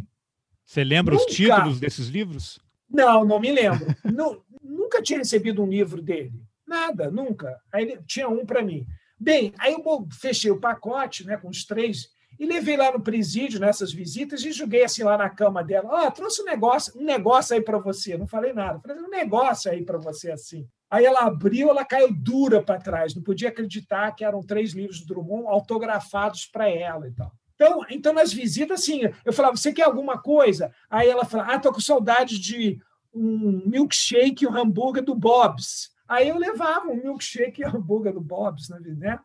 Você 0.68 0.84
lembra 0.84 1.14
nunca. 1.14 1.26
os 1.26 1.34
títulos 1.34 1.80
desses 1.80 2.08
livros? 2.08 2.58
Não, 2.90 3.24
não 3.24 3.40
me 3.40 3.50
lembro. 3.50 3.86
nunca 4.62 5.00
tinha 5.00 5.18
recebido 5.18 5.62
um 5.62 5.66
livro 5.66 6.02
dele. 6.02 6.30
Nada, 6.66 7.10
nunca. 7.10 7.58
Aí 7.72 7.84
ele 7.84 8.02
tinha 8.06 8.28
um 8.28 8.44
para 8.44 8.62
mim. 8.62 8.86
Bem, 9.18 9.54
aí 9.58 9.72
eu 9.72 10.06
fechei 10.12 10.50
o 10.50 10.60
pacote 10.60 11.24
né, 11.24 11.38
com 11.38 11.48
os 11.48 11.64
três 11.64 12.10
e 12.38 12.44
levei 12.44 12.76
lá 12.76 12.92
no 12.92 13.00
presídio 13.00 13.58
nessas 13.58 13.94
visitas 13.94 14.44
e 14.44 14.52
joguei 14.52 14.84
assim 14.84 15.02
lá 15.02 15.16
na 15.16 15.30
cama 15.30 15.64
dela. 15.64 15.88
Ó, 15.90 16.06
oh, 16.06 16.10
trouxe 16.10 16.42
um 16.42 16.44
negócio, 16.44 17.00
um 17.00 17.02
negócio 17.02 17.56
aí 17.56 17.62
para 17.62 17.78
você. 17.78 18.18
Não 18.18 18.26
falei 18.26 18.52
nada. 18.52 18.78
Falei 18.78 19.02
um 19.02 19.08
negócio 19.08 19.70
aí 19.70 19.82
para 19.82 19.96
você 19.96 20.30
assim. 20.30 20.68
Aí 20.90 21.06
ela 21.06 21.20
abriu, 21.20 21.70
ela 21.70 21.84
caiu 21.84 22.12
dura 22.12 22.62
para 22.62 22.78
trás. 22.78 23.14
Não 23.14 23.22
podia 23.22 23.48
acreditar 23.48 24.14
que 24.14 24.22
eram 24.22 24.42
três 24.42 24.74
livros 24.74 25.00
do 25.00 25.14
Drummond 25.14 25.48
autografados 25.48 26.44
para 26.44 26.68
ela 26.68 27.08
e 27.08 27.12
tal. 27.12 27.32
Então, 27.58 27.84
então, 27.90 28.12
nas 28.12 28.32
visitas, 28.32 28.80
assim, 28.80 29.00
eu 29.24 29.32
falava, 29.32 29.56
você 29.56 29.72
quer 29.72 29.82
alguma 29.82 30.16
coisa? 30.16 30.72
Aí 30.88 31.08
ela 31.08 31.24
falava, 31.24 31.54
ah, 31.54 31.58
tô 31.58 31.72
com 31.72 31.80
saudade 31.80 32.38
de 32.38 32.80
um 33.12 33.64
milkshake 33.66 34.44
e 34.44 34.48
um 34.48 34.56
hambúrguer 34.56 35.02
do 35.02 35.12
Bob's. 35.12 35.90
Aí 36.06 36.28
eu 36.28 36.38
levava 36.38 36.86
um 36.86 37.02
milkshake 37.02 37.60
e 37.60 37.66
um 37.66 37.76
hambúrguer 37.76 38.12
do 38.12 38.20
Bob's, 38.20 38.68
né? 38.68 39.18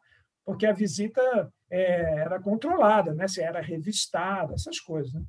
Porque 0.43 0.65
a 0.65 0.73
visita 0.73 1.21
é, 1.69 2.21
era 2.21 2.39
controlada, 2.39 3.13
né? 3.13 3.27
Se 3.27 3.39
era 3.39 3.61
revistada, 3.61 4.55
essas 4.55 4.79
coisas. 4.79 5.13
Né? 5.13 5.21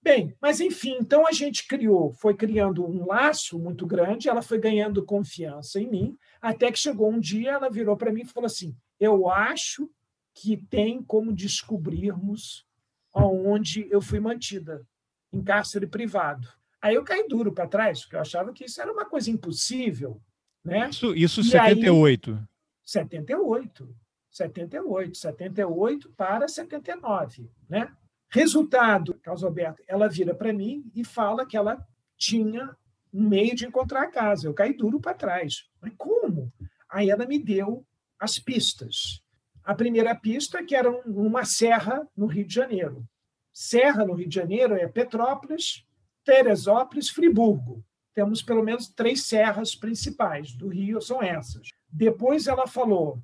Bem, 0.00 0.36
mas 0.40 0.60
enfim, 0.60 0.96
então 1.00 1.26
a 1.26 1.32
gente 1.32 1.66
criou, 1.66 2.12
foi 2.12 2.34
criando 2.34 2.84
um 2.84 3.06
laço 3.06 3.58
muito 3.58 3.86
grande, 3.86 4.28
ela 4.28 4.42
foi 4.42 4.58
ganhando 4.58 5.04
confiança 5.04 5.80
em 5.80 5.88
mim, 5.88 6.18
até 6.40 6.70
que 6.70 6.78
chegou 6.78 7.10
um 7.10 7.20
dia, 7.20 7.52
ela 7.52 7.70
virou 7.70 7.96
para 7.96 8.12
mim 8.12 8.22
e 8.22 8.26
falou 8.26 8.46
assim: 8.46 8.76
Eu 9.00 9.28
acho 9.28 9.90
que 10.34 10.56
tem 10.56 11.02
como 11.02 11.32
descobrirmos 11.32 12.66
aonde 13.12 13.86
eu 13.90 14.00
fui 14.00 14.20
mantida, 14.20 14.86
em 15.32 15.42
cárcere 15.42 15.86
privado. 15.86 16.48
Aí 16.80 16.94
eu 16.94 17.04
caí 17.04 17.26
duro 17.28 17.52
para 17.52 17.68
trás, 17.68 18.00
porque 18.00 18.16
eu 18.16 18.20
achava 18.20 18.52
que 18.52 18.64
isso 18.64 18.80
era 18.80 18.92
uma 18.92 19.04
coisa 19.04 19.30
impossível. 19.30 20.20
Né? 20.64 20.88
Isso, 20.88 21.14
isso 21.14 21.40
e 21.40 21.44
78. 21.44 22.32
Aí, 22.32 22.38
78. 22.84 23.96
78, 24.32 25.18
78 25.18 26.10
para 26.16 26.48
79, 26.48 27.50
né? 27.68 27.94
Resultado, 28.30 29.14
Carlos 29.22 29.44
Alberto, 29.44 29.82
ela 29.86 30.08
vira 30.08 30.34
para 30.34 30.54
mim 30.54 30.90
e 30.94 31.04
fala 31.04 31.44
que 31.44 31.54
ela 31.54 31.86
tinha 32.16 32.74
um 33.12 33.28
meio 33.28 33.54
de 33.54 33.66
encontrar 33.66 34.04
a 34.04 34.10
casa. 34.10 34.48
Eu 34.48 34.54
caí 34.54 34.72
duro 34.72 34.98
para 34.98 35.12
trás. 35.12 35.68
Mas 35.82 35.92
como? 35.98 36.50
Aí 36.88 37.10
ela 37.10 37.26
me 37.26 37.38
deu 37.38 37.86
as 38.18 38.38
pistas. 38.38 39.21
A 39.64 39.74
primeira 39.74 40.14
pista, 40.14 40.64
que 40.64 40.74
era 40.74 40.90
uma 41.06 41.44
serra 41.44 42.06
no 42.16 42.26
Rio 42.26 42.46
de 42.46 42.54
Janeiro. 42.54 43.06
Serra 43.52 44.04
no 44.04 44.14
Rio 44.14 44.28
de 44.28 44.34
Janeiro 44.34 44.74
é 44.74 44.88
Petrópolis, 44.88 45.84
Teresópolis, 46.24 47.08
Friburgo. 47.10 47.84
Temos 48.14 48.42
pelo 48.42 48.62
menos 48.62 48.88
três 48.88 49.24
serras 49.24 49.74
principais 49.74 50.52
do 50.52 50.68
Rio, 50.68 51.00
são 51.00 51.22
essas. 51.22 51.68
Depois 51.90 52.46
ela 52.46 52.66
falou: 52.66 53.22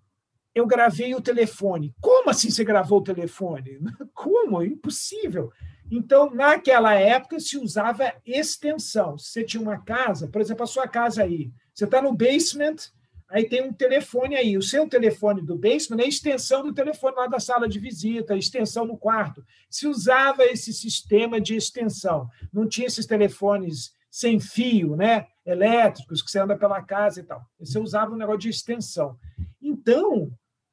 eu 0.54 0.66
gravei 0.66 1.14
o 1.14 1.20
telefone. 1.20 1.94
Como 2.00 2.30
assim 2.30 2.50
você 2.50 2.64
gravou 2.64 2.98
o 2.98 3.04
telefone? 3.04 3.78
Como? 4.12 4.62
Impossível. 4.62 5.52
Então, 5.90 6.34
naquela 6.34 6.94
época, 6.94 7.40
se 7.40 7.56
usava 7.56 8.12
extensão. 8.26 9.16
Se 9.16 9.30
você 9.30 9.44
tinha 9.44 9.62
uma 9.62 9.78
casa, 9.78 10.28
por 10.28 10.40
exemplo, 10.40 10.64
a 10.64 10.66
sua 10.66 10.86
casa 10.86 11.22
aí, 11.22 11.50
você 11.72 11.84
está 11.84 12.02
no 12.02 12.12
basement, 12.12 12.76
aí 13.28 13.48
tem 13.48 13.62
um 13.62 13.72
telefone 13.72 14.36
aí. 14.36 14.56
O 14.56 14.62
seu 14.62 14.88
telefone 14.88 15.42
do 15.42 15.56
basement 15.56 16.00
é 16.00 16.04
a 16.04 16.08
extensão 16.08 16.62
do 16.62 16.72
telefone 16.72 17.16
lá 17.16 17.26
da 17.26 17.38
sala 17.38 17.68
de 17.68 17.78
visita, 17.78 18.36
extensão 18.36 18.84
no 18.84 18.96
quarto. 18.96 19.44
Se 19.68 19.86
usava 19.86 20.44
esse 20.44 20.72
sistema 20.72 21.40
de 21.40 21.54
extensão. 21.54 22.28
Não 22.52 22.68
tinha 22.68 22.86
esses 22.86 23.06
telefones 23.06 23.92
sem 24.10 24.40
fio, 24.40 24.96
né? 24.96 25.26
elétricos, 25.48 26.20
que 26.20 26.30
você 26.30 26.38
anda 26.38 26.56
pela 26.56 26.82
casa 26.82 27.20
e 27.20 27.22
tal. 27.22 27.42
Você 27.58 27.78
usava 27.78 28.12
um 28.12 28.16
negócio 28.16 28.40
de 28.40 28.50
extensão. 28.50 29.18
Então, 29.60 30.30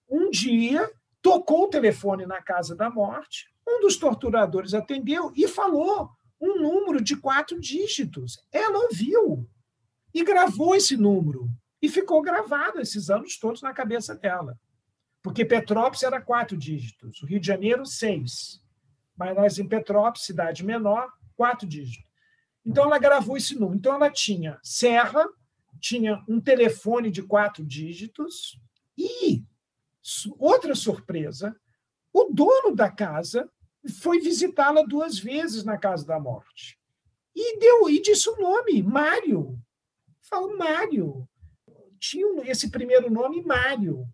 um 0.09 0.29
dia, 0.29 0.91
tocou 1.21 1.63
o 1.63 1.69
telefone 1.69 2.25
na 2.25 2.41
casa 2.41 2.75
da 2.75 2.89
morte, 2.89 3.47
um 3.67 3.79
dos 3.81 3.95
torturadores 3.95 4.73
atendeu 4.73 5.31
e 5.35 5.47
falou 5.47 6.09
um 6.39 6.61
número 6.61 7.01
de 7.01 7.15
quatro 7.15 7.59
dígitos. 7.59 8.37
Ela 8.51 8.77
ouviu 8.79 9.49
e 10.13 10.23
gravou 10.23 10.75
esse 10.75 10.97
número. 10.97 11.49
E 11.85 11.89
ficou 11.89 12.19
gravado 12.19 12.81
esses 12.81 13.11
anos 13.11 13.37
todos 13.37 13.61
na 13.61 13.71
cabeça 13.71 14.15
dela. 14.15 14.59
Porque 15.21 15.45
Petrópolis 15.45 16.01
era 16.01 16.19
quatro 16.19 16.57
dígitos, 16.57 17.21
o 17.21 17.27
Rio 17.27 17.39
de 17.39 17.45
Janeiro, 17.45 17.85
seis. 17.85 18.59
Mas 19.15 19.35
nós, 19.35 19.59
em 19.59 19.67
Petrópolis, 19.67 20.25
cidade 20.25 20.65
menor, 20.65 21.07
quatro 21.35 21.67
dígitos. 21.67 22.09
Então, 22.65 22.85
ela 22.85 22.97
gravou 22.97 23.37
esse 23.37 23.53
número. 23.53 23.77
Então, 23.77 23.93
ela 23.93 24.09
tinha 24.09 24.59
serra, 24.63 25.29
tinha 25.79 26.25
um 26.27 26.41
telefone 26.41 27.11
de 27.11 27.21
quatro 27.21 27.63
dígitos 27.63 28.59
e, 28.97 29.43
outra 30.39 30.73
surpresa, 30.73 31.55
o 32.11 32.33
dono 32.33 32.75
da 32.75 32.89
casa 32.89 33.47
foi 34.01 34.19
visitá-la 34.19 34.81
duas 34.81 35.19
vezes 35.19 35.63
na 35.63 35.77
casa 35.77 36.03
da 36.03 36.19
morte. 36.19 36.79
E 37.35 37.59
deu 37.59 37.87
e 37.91 38.01
disse 38.01 38.27
o 38.27 38.37
nome, 38.37 38.81
Mário. 38.81 39.55
Falou 40.23 40.57
Mário. 40.57 41.29
Tinha 41.99 42.49
esse 42.49 42.69
primeiro 42.69 43.09
nome, 43.11 43.41
Mário. 43.41 44.05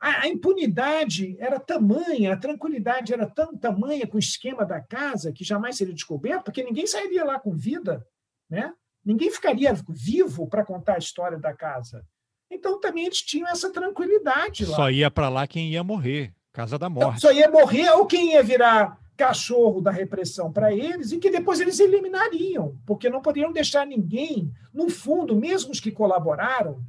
A, 0.00 0.22
a, 0.22 0.28
impunidade 0.28 1.36
era 1.38 1.58
tamanha, 1.58 2.34
a 2.34 2.36
tranquilidade 2.36 3.12
era 3.12 3.26
tão 3.26 3.56
tamanha 3.56 4.06
com 4.06 4.16
o 4.16 4.20
esquema 4.20 4.64
da 4.64 4.80
casa 4.80 5.32
que 5.32 5.44
jamais 5.44 5.76
seria 5.76 5.94
descoberto, 5.94 6.44
porque 6.44 6.62
ninguém 6.62 6.86
sairia 6.86 7.24
lá 7.24 7.38
com 7.38 7.56
vida, 7.56 8.06
né? 8.50 8.72
Ninguém 9.04 9.30
ficaria 9.30 9.72
vivo 9.88 10.46
para 10.46 10.64
contar 10.64 10.94
a 10.94 10.98
história 10.98 11.38
da 11.38 11.54
casa. 11.54 12.04
Então 12.50 12.80
também 12.80 13.06
eles 13.06 13.22
tinham 13.22 13.48
essa 13.48 13.72
tranquilidade 13.72 14.66
lá. 14.66 14.76
Só 14.76 14.90
ia 14.90 15.10
para 15.10 15.28
lá 15.28 15.46
quem 15.46 15.70
ia 15.70 15.82
morrer. 15.82 16.34
Casa 16.52 16.78
da 16.78 16.88
Morte. 16.88 17.20
Só 17.20 17.32
ia 17.32 17.50
morrer 17.50 17.90
ou 17.90 18.06
quem 18.06 18.34
ia 18.34 18.42
virar 18.42 18.98
cachorro 19.16 19.80
da 19.80 19.90
repressão 19.90 20.52
para 20.52 20.72
eles 20.72 21.12
e 21.12 21.18
que 21.18 21.30
depois 21.30 21.60
eles 21.60 21.80
eliminariam, 21.80 22.78
porque 22.86 23.08
não 23.08 23.22
poderiam 23.22 23.52
deixar 23.52 23.86
ninguém, 23.86 24.52
no 24.72 24.88
fundo, 24.88 25.36
mesmo 25.36 25.72
os 25.72 25.80
que 25.80 25.90
colaboraram, 25.90 26.82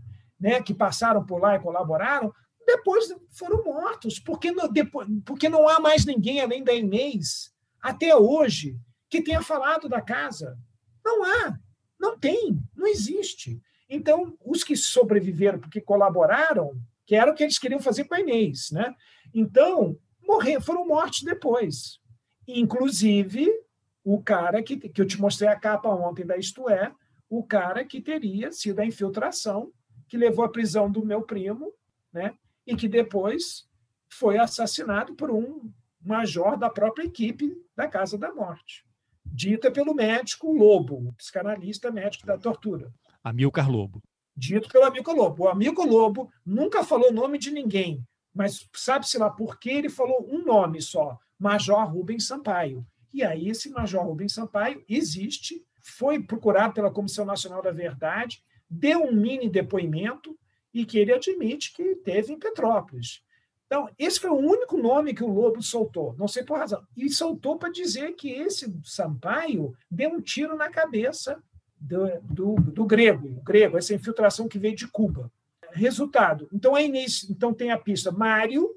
né, 0.45 0.61
que 0.61 0.75
passaram 0.75 1.25
por 1.25 1.41
lá 1.41 1.55
e 1.55 1.59
colaboraram, 1.59 2.31
depois 2.67 3.11
foram 3.31 3.63
mortos, 3.63 4.19
porque 4.19 4.51
não, 4.51 4.71
depois, 4.71 5.07
porque 5.25 5.49
não 5.49 5.67
há 5.67 5.79
mais 5.79 6.05
ninguém 6.05 6.39
além 6.39 6.63
da 6.63 6.71
Inês, 6.71 7.51
até 7.81 8.15
hoje, 8.15 8.77
que 9.09 9.23
tenha 9.23 9.41
falado 9.41 9.89
da 9.89 10.01
casa. 10.01 10.55
Não 11.03 11.23
há, 11.23 11.59
não 11.99 12.15
tem, 12.19 12.59
não 12.75 12.85
existe. 12.85 13.59
Então, 13.89 14.37
os 14.45 14.63
que 14.63 14.75
sobreviveram 14.75 15.59
porque 15.59 15.81
colaboraram, 15.81 16.79
que 17.07 17.15
era 17.15 17.31
o 17.31 17.33
que 17.33 17.41
eles 17.41 17.57
queriam 17.57 17.79
fazer 17.79 18.03
com 18.03 18.13
a 18.13 18.19
Inês, 18.19 18.69
né? 18.69 18.93
Então, 19.33 19.97
morrer, 20.21 20.61
foram 20.61 20.87
mortos 20.87 21.23
depois. 21.23 21.99
Inclusive, 22.47 23.49
o 24.03 24.21
cara 24.21 24.61
que, 24.61 24.77
que 24.77 25.01
eu 25.01 25.07
te 25.07 25.19
mostrei 25.19 25.49
a 25.49 25.59
capa 25.59 25.89
ontem 25.89 26.23
da 26.23 26.37
Isto 26.37 26.69
É, 26.69 26.91
o 27.27 27.43
cara 27.43 27.83
que 27.83 27.99
teria 27.99 28.51
sido 28.51 28.79
a 28.79 28.85
infiltração 28.85 29.73
que 30.15 30.17
levou 30.17 30.45
à 30.45 30.49
prisão 30.49 30.89
do 30.89 31.05
meu 31.05 31.21
primo, 31.21 31.73
né? 32.13 32.33
E 32.65 32.73
que 32.73 32.87
depois 32.87 33.67
foi 34.07 34.37
assassinado 34.37 35.13
por 35.13 35.29
um 35.29 35.69
major 36.01 36.57
da 36.57 36.69
própria 36.69 37.03
equipe 37.03 37.53
da 37.75 37.85
Casa 37.85 38.17
da 38.17 38.33
Morte, 38.33 38.85
dita 39.25 39.69
pelo 39.69 39.93
médico 39.93 40.53
Lobo, 40.53 41.09
o 41.09 41.13
psicanalista 41.13 41.91
médico 41.91 42.25
da 42.25 42.37
tortura. 42.37 42.93
Amilcar 43.21 43.69
Lobo. 43.69 44.01
Dito 44.37 44.69
pelo 44.69 44.85
Amilcar 44.85 45.13
Lobo. 45.13 45.43
O 45.43 45.47
Amilcar 45.49 45.85
Lobo 45.85 46.31
nunca 46.45 46.81
falou 46.81 47.09
o 47.09 47.13
nome 47.13 47.37
de 47.37 47.51
ninguém, 47.51 48.01
mas 48.33 48.69
sabe-se 48.73 49.17
lá 49.17 49.29
por 49.29 49.59
que 49.59 49.69
ele 49.69 49.89
falou 49.89 50.25
um 50.31 50.45
nome 50.45 50.81
só, 50.81 51.19
Major 51.37 51.85
Rubens 51.91 52.25
Sampaio. 52.25 52.87
E 53.13 53.21
aí 53.21 53.49
esse 53.49 53.69
Major 53.69 54.05
Rubens 54.05 54.33
Sampaio 54.33 54.81
existe, 54.87 55.61
foi 55.81 56.23
procurado 56.23 56.73
pela 56.73 56.91
Comissão 56.91 57.25
Nacional 57.25 57.61
da 57.61 57.71
Verdade, 57.71 58.41
deu 58.69 59.03
um 59.03 59.11
mini 59.11 59.49
depoimento 59.49 60.37
e 60.73 60.85
que 60.85 60.97
ele 60.97 61.13
admite 61.13 61.73
que 61.73 61.95
teve 61.95 62.33
em 62.33 62.39
Petrópolis. 62.39 63.23
Então, 63.65 63.89
esse 63.97 64.19
foi 64.19 64.29
o 64.29 64.37
único 64.37 64.77
nome 64.77 65.13
que 65.13 65.23
o 65.23 65.33
Lobo 65.33 65.61
soltou, 65.61 66.15
não 66.17 66.27
sei 66.27 66.43
por 66.43 66.57
razão. 66.57 66.85
E 66.95 67.09
soltou 67.09 67.57
para 67.57 67.71
dizer 67.71 68.13
que 68.13 68.29
esse 68.29 68.71
Sampaio 68.83 69.75
deu 69.89 70.11
um 70.11 70.21
tiro 70.21 70.55
na 70.55 70.69
cabeça 70.69 71.41
do, 71.79 72.19
do, 72.21 72.55
do 72.55 72.85
grego, 72.85 73.27
o 73.27 73.41
grego, 73.41 73.77
essa 73.77 73.93
infiltração 73.93 74.47
que 74.47 74.59
veio 74.59 74.75
de 74.75 74.87
Cuba. 74.87 75.31
Resultado. 75.71 76.47
Então, 76.53 76.75
a 76.75 76.81
Inês 76.81 77.27
então, 77.29 77.53
tem 77.53 77.71
a 77.71 77.77
pista 77.77 78.11
Mário, 78.11 78.69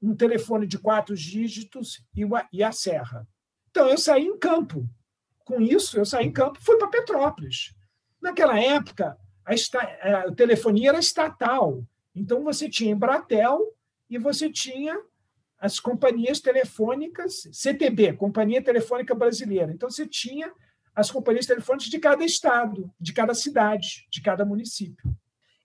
um 0.00 0.14
telefone 0.14 0.66
de 0.66 0.78
quatro 0.78 1.14
dígitos 1.16 2.04
e, 2.16 2.22
e 2.52 2.62
a 2.62 2.72
serra. 2.72 3.26
Então, 3.70 3.88
eu 3.88 3.98
saí 3.98 4.24
em 4.24 4.38
campo. 4.38 4.88
Com 5.44 5.60
isso, 5.60 5.98
eu 5.98 6.04
saí 6.04 6.26
em 6.26 6.32
campo 6.32 6.58
fui 6.62 6.76
para 6.76 6.88
Petrópolis. 6.88 7.74
Naquela 8.22 8.58
época, 8.58 9.18
a, 9.44 9.52
esta, 9.52 9.80
a 9.80 10.32
telefonia 10.32 10.90
era 10.90 11.00
estatal. 11.00 11.84
Então, 12.14 12.44
você 12.44 12.68
tinha 12.68 12.92
Embratel 12.92 13.74
e 14.08 14.16
você 14.16 14.48
tinha 14.48 14.98
as 15.58 15.80
companhias 15.80 16.40
telefônicas, 16.40 17.48
CTB, 17.52 18.14
Companhia 18.14 18.62
Telefônica 18.62 19.14
Brasileira. 19.14 19.72
Então, 19.72 19.90
você 19.90 20.06
tinha 20.06 20.52
as 20.94 21.10
companhias 21.10 21.46
telefônicas 21.46 21.88
de 21.88 21.98
cada 21.98 22.24
estado, 22.24 22.90
de 23.00 23.12
cada 23.12 23.34
cidade, 23.34 24.06
de 24.10 24.20
cada 24.20 24.44
município. 24.44 25.14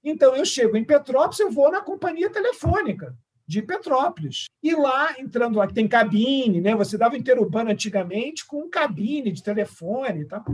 Então, 0.04 0.36
eu 0.36 0.46
chego 0.46 0.78
em 0.78 0.86
Petrópolis, 0.86 1.40
eu 1.40 1.52
vou 1.52 1.72
na 1.72 1.82
companhia 1.82 2.30
telefônica 2.30 3.16
de 3.46 3.62
Petrópolis. 3.62 4.46
E 4.62 4.76
lá, 4.76 5.16
entrando 5.20 5.58
lá, 5.58 5.68
que 5.68 5.74
tem 5.74 5.88
cabine, 5.88 6.62
né? 6.62 6.76
Você 6.76 6.98
dava 6.98 7.18
interurbano 7.18 7.72
antigamente 7.72 8.46
com 8.46 8.70
cabine 8.70 9.32
de 9.32 9.42
telefone 9.44 10.22
e 10.22 10.26
tal. 10.26 10.46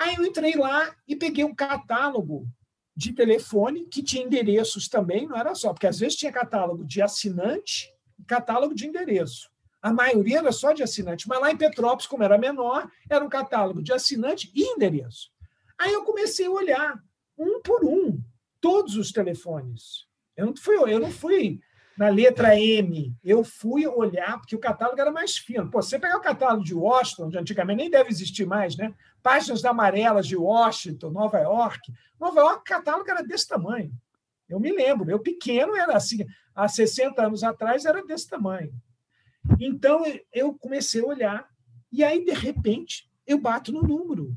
Aí 0.00 0.14
eu 0.14 0.24
entrei 0.24 0.56
lá 0.56 0.96
e 1.06 1.14
peguei 1.14 1.44
um 1.44 1.54
catálogo 1.54 2.48
de 2.96 3.12
telefone 3.12 3.84
que 3.84 4.02
tinha 4.02 4.24
endereços 4.24 4.88
também, 4.88 5.28
não 5.28 5.36
era 5.36 5.54
só, 5.54 5.74
porque 5.74 5.86
às 5.86 5.98
vezes 5.98 6.16
tinha 6.16 6.32
catálogo 6.32 6.86
de 6.86 7.02
assinante 7.02 7.92
e 8.18 8.24
catálogo 8.24 8.74
de 8.74 8.86
endereço. 8.86 9.50
A 9.82 9.92
maioria 9.92 10.38
era 10.38 10.52
só 10.52 10.72
de 10.72 10.82
assinante, 10.82 11.28
mas 11.28 11.38
lá 11.38 11.52
em 11.52 11.56
Petrópolis, 11.56 12.06
como 12.06 12.22
era 12.22 12.38
menor, 12.38 12.90
era 13.10 13.22
um 13.22 13.28
catálogo 13.28 13.82
de 13.82 13.92
assinante 13.92 14.50
e 14.54 14.62
endereço. 14.72 15.30
Aí 15.78 15.92
eu 15.92 16.02
comecei 16.02 16.46
a 16.46 16.50
olhar 16.50 17.04
um 17.36 17.60
por 17.60 17.84
um 17.84 18.22
todos 18.58 18.96
os 18.96 19.12
telefones. 19.12 20.06
Eu 20.34 20.46
não 20.46 20.56
fui, 20.56 20.76
eu 20.76 20.98
não 20.98 21.10
fui 21.10 21.60
na 22.00 22.08
letra 22.08 22.58
M, 22.58 23.14
eu 23.22 23.44
fui 23.44 23.86
olhar, 23.86 24.38
porque 24.38 24.56
o 24.56 24.58
catálogo 24.58 24.98
era 24.98 25.10
mais 25.10 25.36
fino. 25.36 25.70
Pô, 25.70 25.82
você 25.82 25.98
pegar 25.98 26.16
o 26.16 26.22
catálogo 26.22 26.64
de 26.64 26.72
Washington, 26.72 27.28
de 27.28 27.36
antigamente 27.36 27.76
nem 27.76 27.90
deve 27.90 28.08
existir 28.08 28.46
mais, 28.46 28.74
né? 28.74 28.94
Páginas 29.22 29.62
amarelas 29.66 30.26
de 30.26 30.34
Washington, 30.34 31.10
Nova 31.10 31.38
York. 31.40 31.92
Nova 32.18 32.40
York, 32.40 32.60
o 32.60 32.64
catálogo 32.64 33.10
era 33.10 33.22
desse 33.22 33.46
tamanho. 33.46 33.92
Eu 34.48 34.58
me 34.58 34.72
lembro, 34.72 35.04
meu 35.04 35.18
pequeno 35.18 35.76
era 35.76 35.94
assim, 35.94 36.24
há 36.54 36.66
60 36.66 37.22
anos 37.22 37.44
atrás 37.44 37.84
era 37.84 38.02
desse 38.02 38.30
tamanho. 38.30 38.72
Então 39.60 40.02
eu 40.32 40.54
comecei 40.54 41.02
a 41.02 41.06
olhar, 41.06 41.48
e 41.92 42.02
aí, 42.02 42.24
de 42.24 42.32
repente, 42.32 43.10
eu 43.26 43.38
bato 43.38 43.72
no 43.72 43.82
número. 43.82 44.34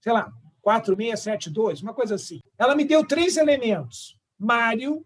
Sei 0.00 0.14
lá, 0.14 0.32
4672, 0.62 1.82
uma 1.82 1.92
coisa 1.92 2.14
assim. 2.14 2.40
Ela 2.56 2.74
me 2.74 2.86
deu 2.86 3.06
três 3.06 3.36
elementos: 3.36 4.18
Mário, 4.38 5.04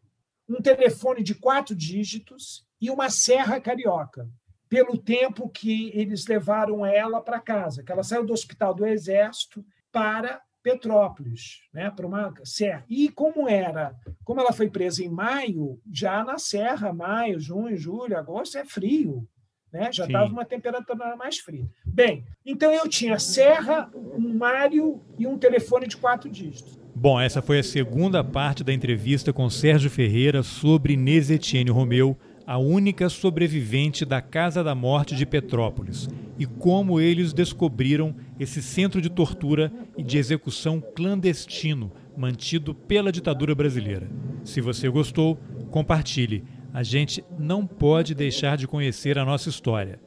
um 0.49 0.61
telefone 0.61 1.23
de 1.23 1.35
quatro 1.35 1.75
dígitos 1.75 2.67
e 2.81 2.91
uma 2.91 3.11
serra 3.11 3.61
carioca, 3.61 4.29
pelo 4.69 4.99
tempo 4.99 5.49
que 5.49 5.91
eles 5.95 6.27
levaram 6.27 6.85
ela 6.85 7.21
para 7.21 7.41
casa, 7.41 7.83
que 7.83 7.93
ela 7.93 8.03
saiu 8.03 8.25
do 8.25 8.33
hospital 8.33 8.75
do 8.75 8.87
Exército 8.87 9.65
para 9.93 10.41
Petrópolis, 10.63 11.63
né, 11.73 11.91
para 11.91 12.07
uma 12.07 12.35
serra. 12.45 12.85
E 12.89 13.09
como 13.09 13.49
era, 13.49 13.95
como 14.25 14.41
ela 14.41 14.53
foi 14.53 14.69
presa 14.69 15.05
em 15.05 15.09
maio, 15.09 15.81
já 15.93 16.25
na 16.25 16.39
serra, 16.39 16.93
maio, 16.93 17.39
junho, 17.39 17.77
julho, 17.77 18.19
agosto 18.19 18.59
é 18.59 18.65
frio, 18.65 19.29
né? 19.73 19.93
Já 19.93 20.07
estava 20.07 20.33
uma 20.33 20.45
temperatura 20.45 21.17
mais 21.17 21.39
fria. 21.39 21.69
Bem, 21.85 22.25
então 22.45 22.73
eu 22.73 22.89
tinha 22.89 23.19
serra, 23.19 23.91
um 23.95 24.35
Mário 24.35 25.03
e 25.19 25.27
um 25.27 25.39
telefone 25.39 25.87
de 25.87 25.97
quatro 25.97 26.31
dígitos. 26.31 26.79
Bom, 26.99 27.21
essa 27.21 27.43
foi 27.43 27.59
a 27.59 27.63
segunda 27.63 28.25
parte 28.25 28.65
da 28.65 28.73
entrevista 28.73 29.31
com 29.31 29.51
Sérgio 29.51 29.91
Ferreira 29.91 30.43
sobre 30.43 30.95
Inês 30.95 31.31
Etienne 31.31 31.71
Romeu, 31.71 32.17
a 32.47 32.57
única 32.57 33.11
sobrevivente 33.11 34.03
da 34.07 34.23
Casa 34.23 34.65
da 34.65 34.75
Morte 34.75 35.15
de 35.15 35.27
Petrópolis, 35.27 36.09
e 36.39 36.47
como 36.47 36.99
eles 36.99 37.35
descobriram 37.35 38.15
esse 38.41 38.63
centro 38.63 39.03
de 39.03 39.11
tortura 39.11 39.71
e 39.95 40.03
de 40.03 40.17
execução 40.17 40.83
clandestino 40.95 41.93
mantido 42.17 42.75
pela 42.75 43.13
ditadura 43.13 43.55
brasileira. 43.55 44.09
Se 44.43 44.63
você 44.63 44.89
gostou, 44.89 45.39
compartilhe 45.71 46.45
a 46.73 46.83
gente 46.83 47.25
não 47.39 47.67
pode 47.67 48.15
deixar 48.15 48.57
de 48.57 48.67
conhecer 48.67 49.19
a 49.19 49.25
nossa 49.25 49.49
história. 49.49 49.99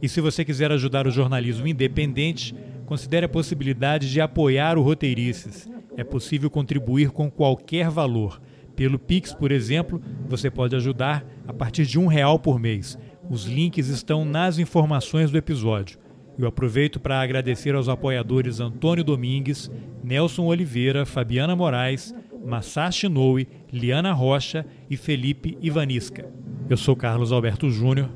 E 0.00 0.08
se 0.08 0.20
você 0.20 0.44
quiser 0.44 0.70
ajudar 0.70 1.06
o 1.06 1.10
jornalismo 1.10 1.66
independente, 1.66 2.54
considere 2.84 3.24
a 3.24 3.28
possibilidade 3.28 4.10
de 4.10 4.20
apoiar 4.20 4.76
o 4.76 4.82
Roteirices. 4.82 5.66
É 5.98 6.04
possível 6.04 6.48
contribuir 6.48 7.10
com 7.10 7.28
qualquer 7.28 7.90
valor. 7.90 8.40
Pelo 8.76 9.00
Pix, 9.00 9.34
por 9.34 9.50
exemplo, 9.50 10.00
você 10.28 10.48
pode 10.48 10.76
ajudar 10.76 11.26
a 11.44 11.52
partir 11.52 11.84
de 11.84 11.98
um 11.98 12.06
real 12.06 12.38
por 12.38 12.60
mês. 12.60 12.96
Os 13.28 13.46
links 13.46 13.88
estão 13.88 14.24
nas 14.24 14.60
informações 14.60 15.32
do 15.32 15.36
episódio. 15.36 15.98
Eu 16.38 16.46
aproveito 16.46 17.00
para 17.00 17.20
agradecer 17.20 17.74
aos 17.74 17.88
apoiadores 17.88 18.60
Antônio 18.60 19.02
Domingues, 19.02 19.68
Nelson 20.00 20.44
Oliveira, 20.44 21.04
Fabiana 21.04 21.56
Moraes, 21.56 22.14
Masashi 22.46 23.08
Noe, 23.08 23.48
Liana 23.72 24.12
Rocha 24.12 24.64
e 24.88 24.96
Felipe 24.96 25.58
Ivanisca. 25.60 26.30
Eu 26.70 26.76
sou 26.76 26.94
Carlos 26.94 27.32
Alberto 27.32 27.68
Júnior 27.68 28.08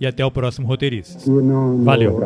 e 0.00 0.06
até 0.06 0.24
o 0.24 0.30
próximo 0.30 0.66
Roteiristas. 0.66 1.26
Valeu. 1.84 2.18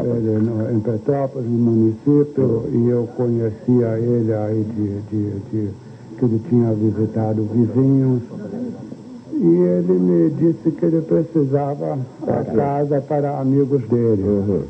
em 0.72 0.80
Petrópolis, 0.80 1.50
no 1.50 1.58
município, 1.58 2.70
e 2.72 2.88
eu 2.88 3.08
conhecia 3.16 3.98
ele 3.98 4.32
aí 4.32 4.64
de, 4.64 5.00
de, 5.10 5.40
de 5.50 5.70
que 6.16 6.24
ele 6.24 6.40
tinha 6.48 6.72
visitado 6.72 7.42
vizinhos. 7.52 8.22
E 9.32 9.46
ele 9.46 9.92
me 9.94 10.30
disse 10.30 10.70
que 10.70 10.84
ele 10.86 11.02
precisava 11.02 11.98
a 12.22 12.44
casa 12.44 13.00
para 13.00 13.40
amigos 13.40 13.82
dele. 13.88 14.22
Uhum. 14.22 14.62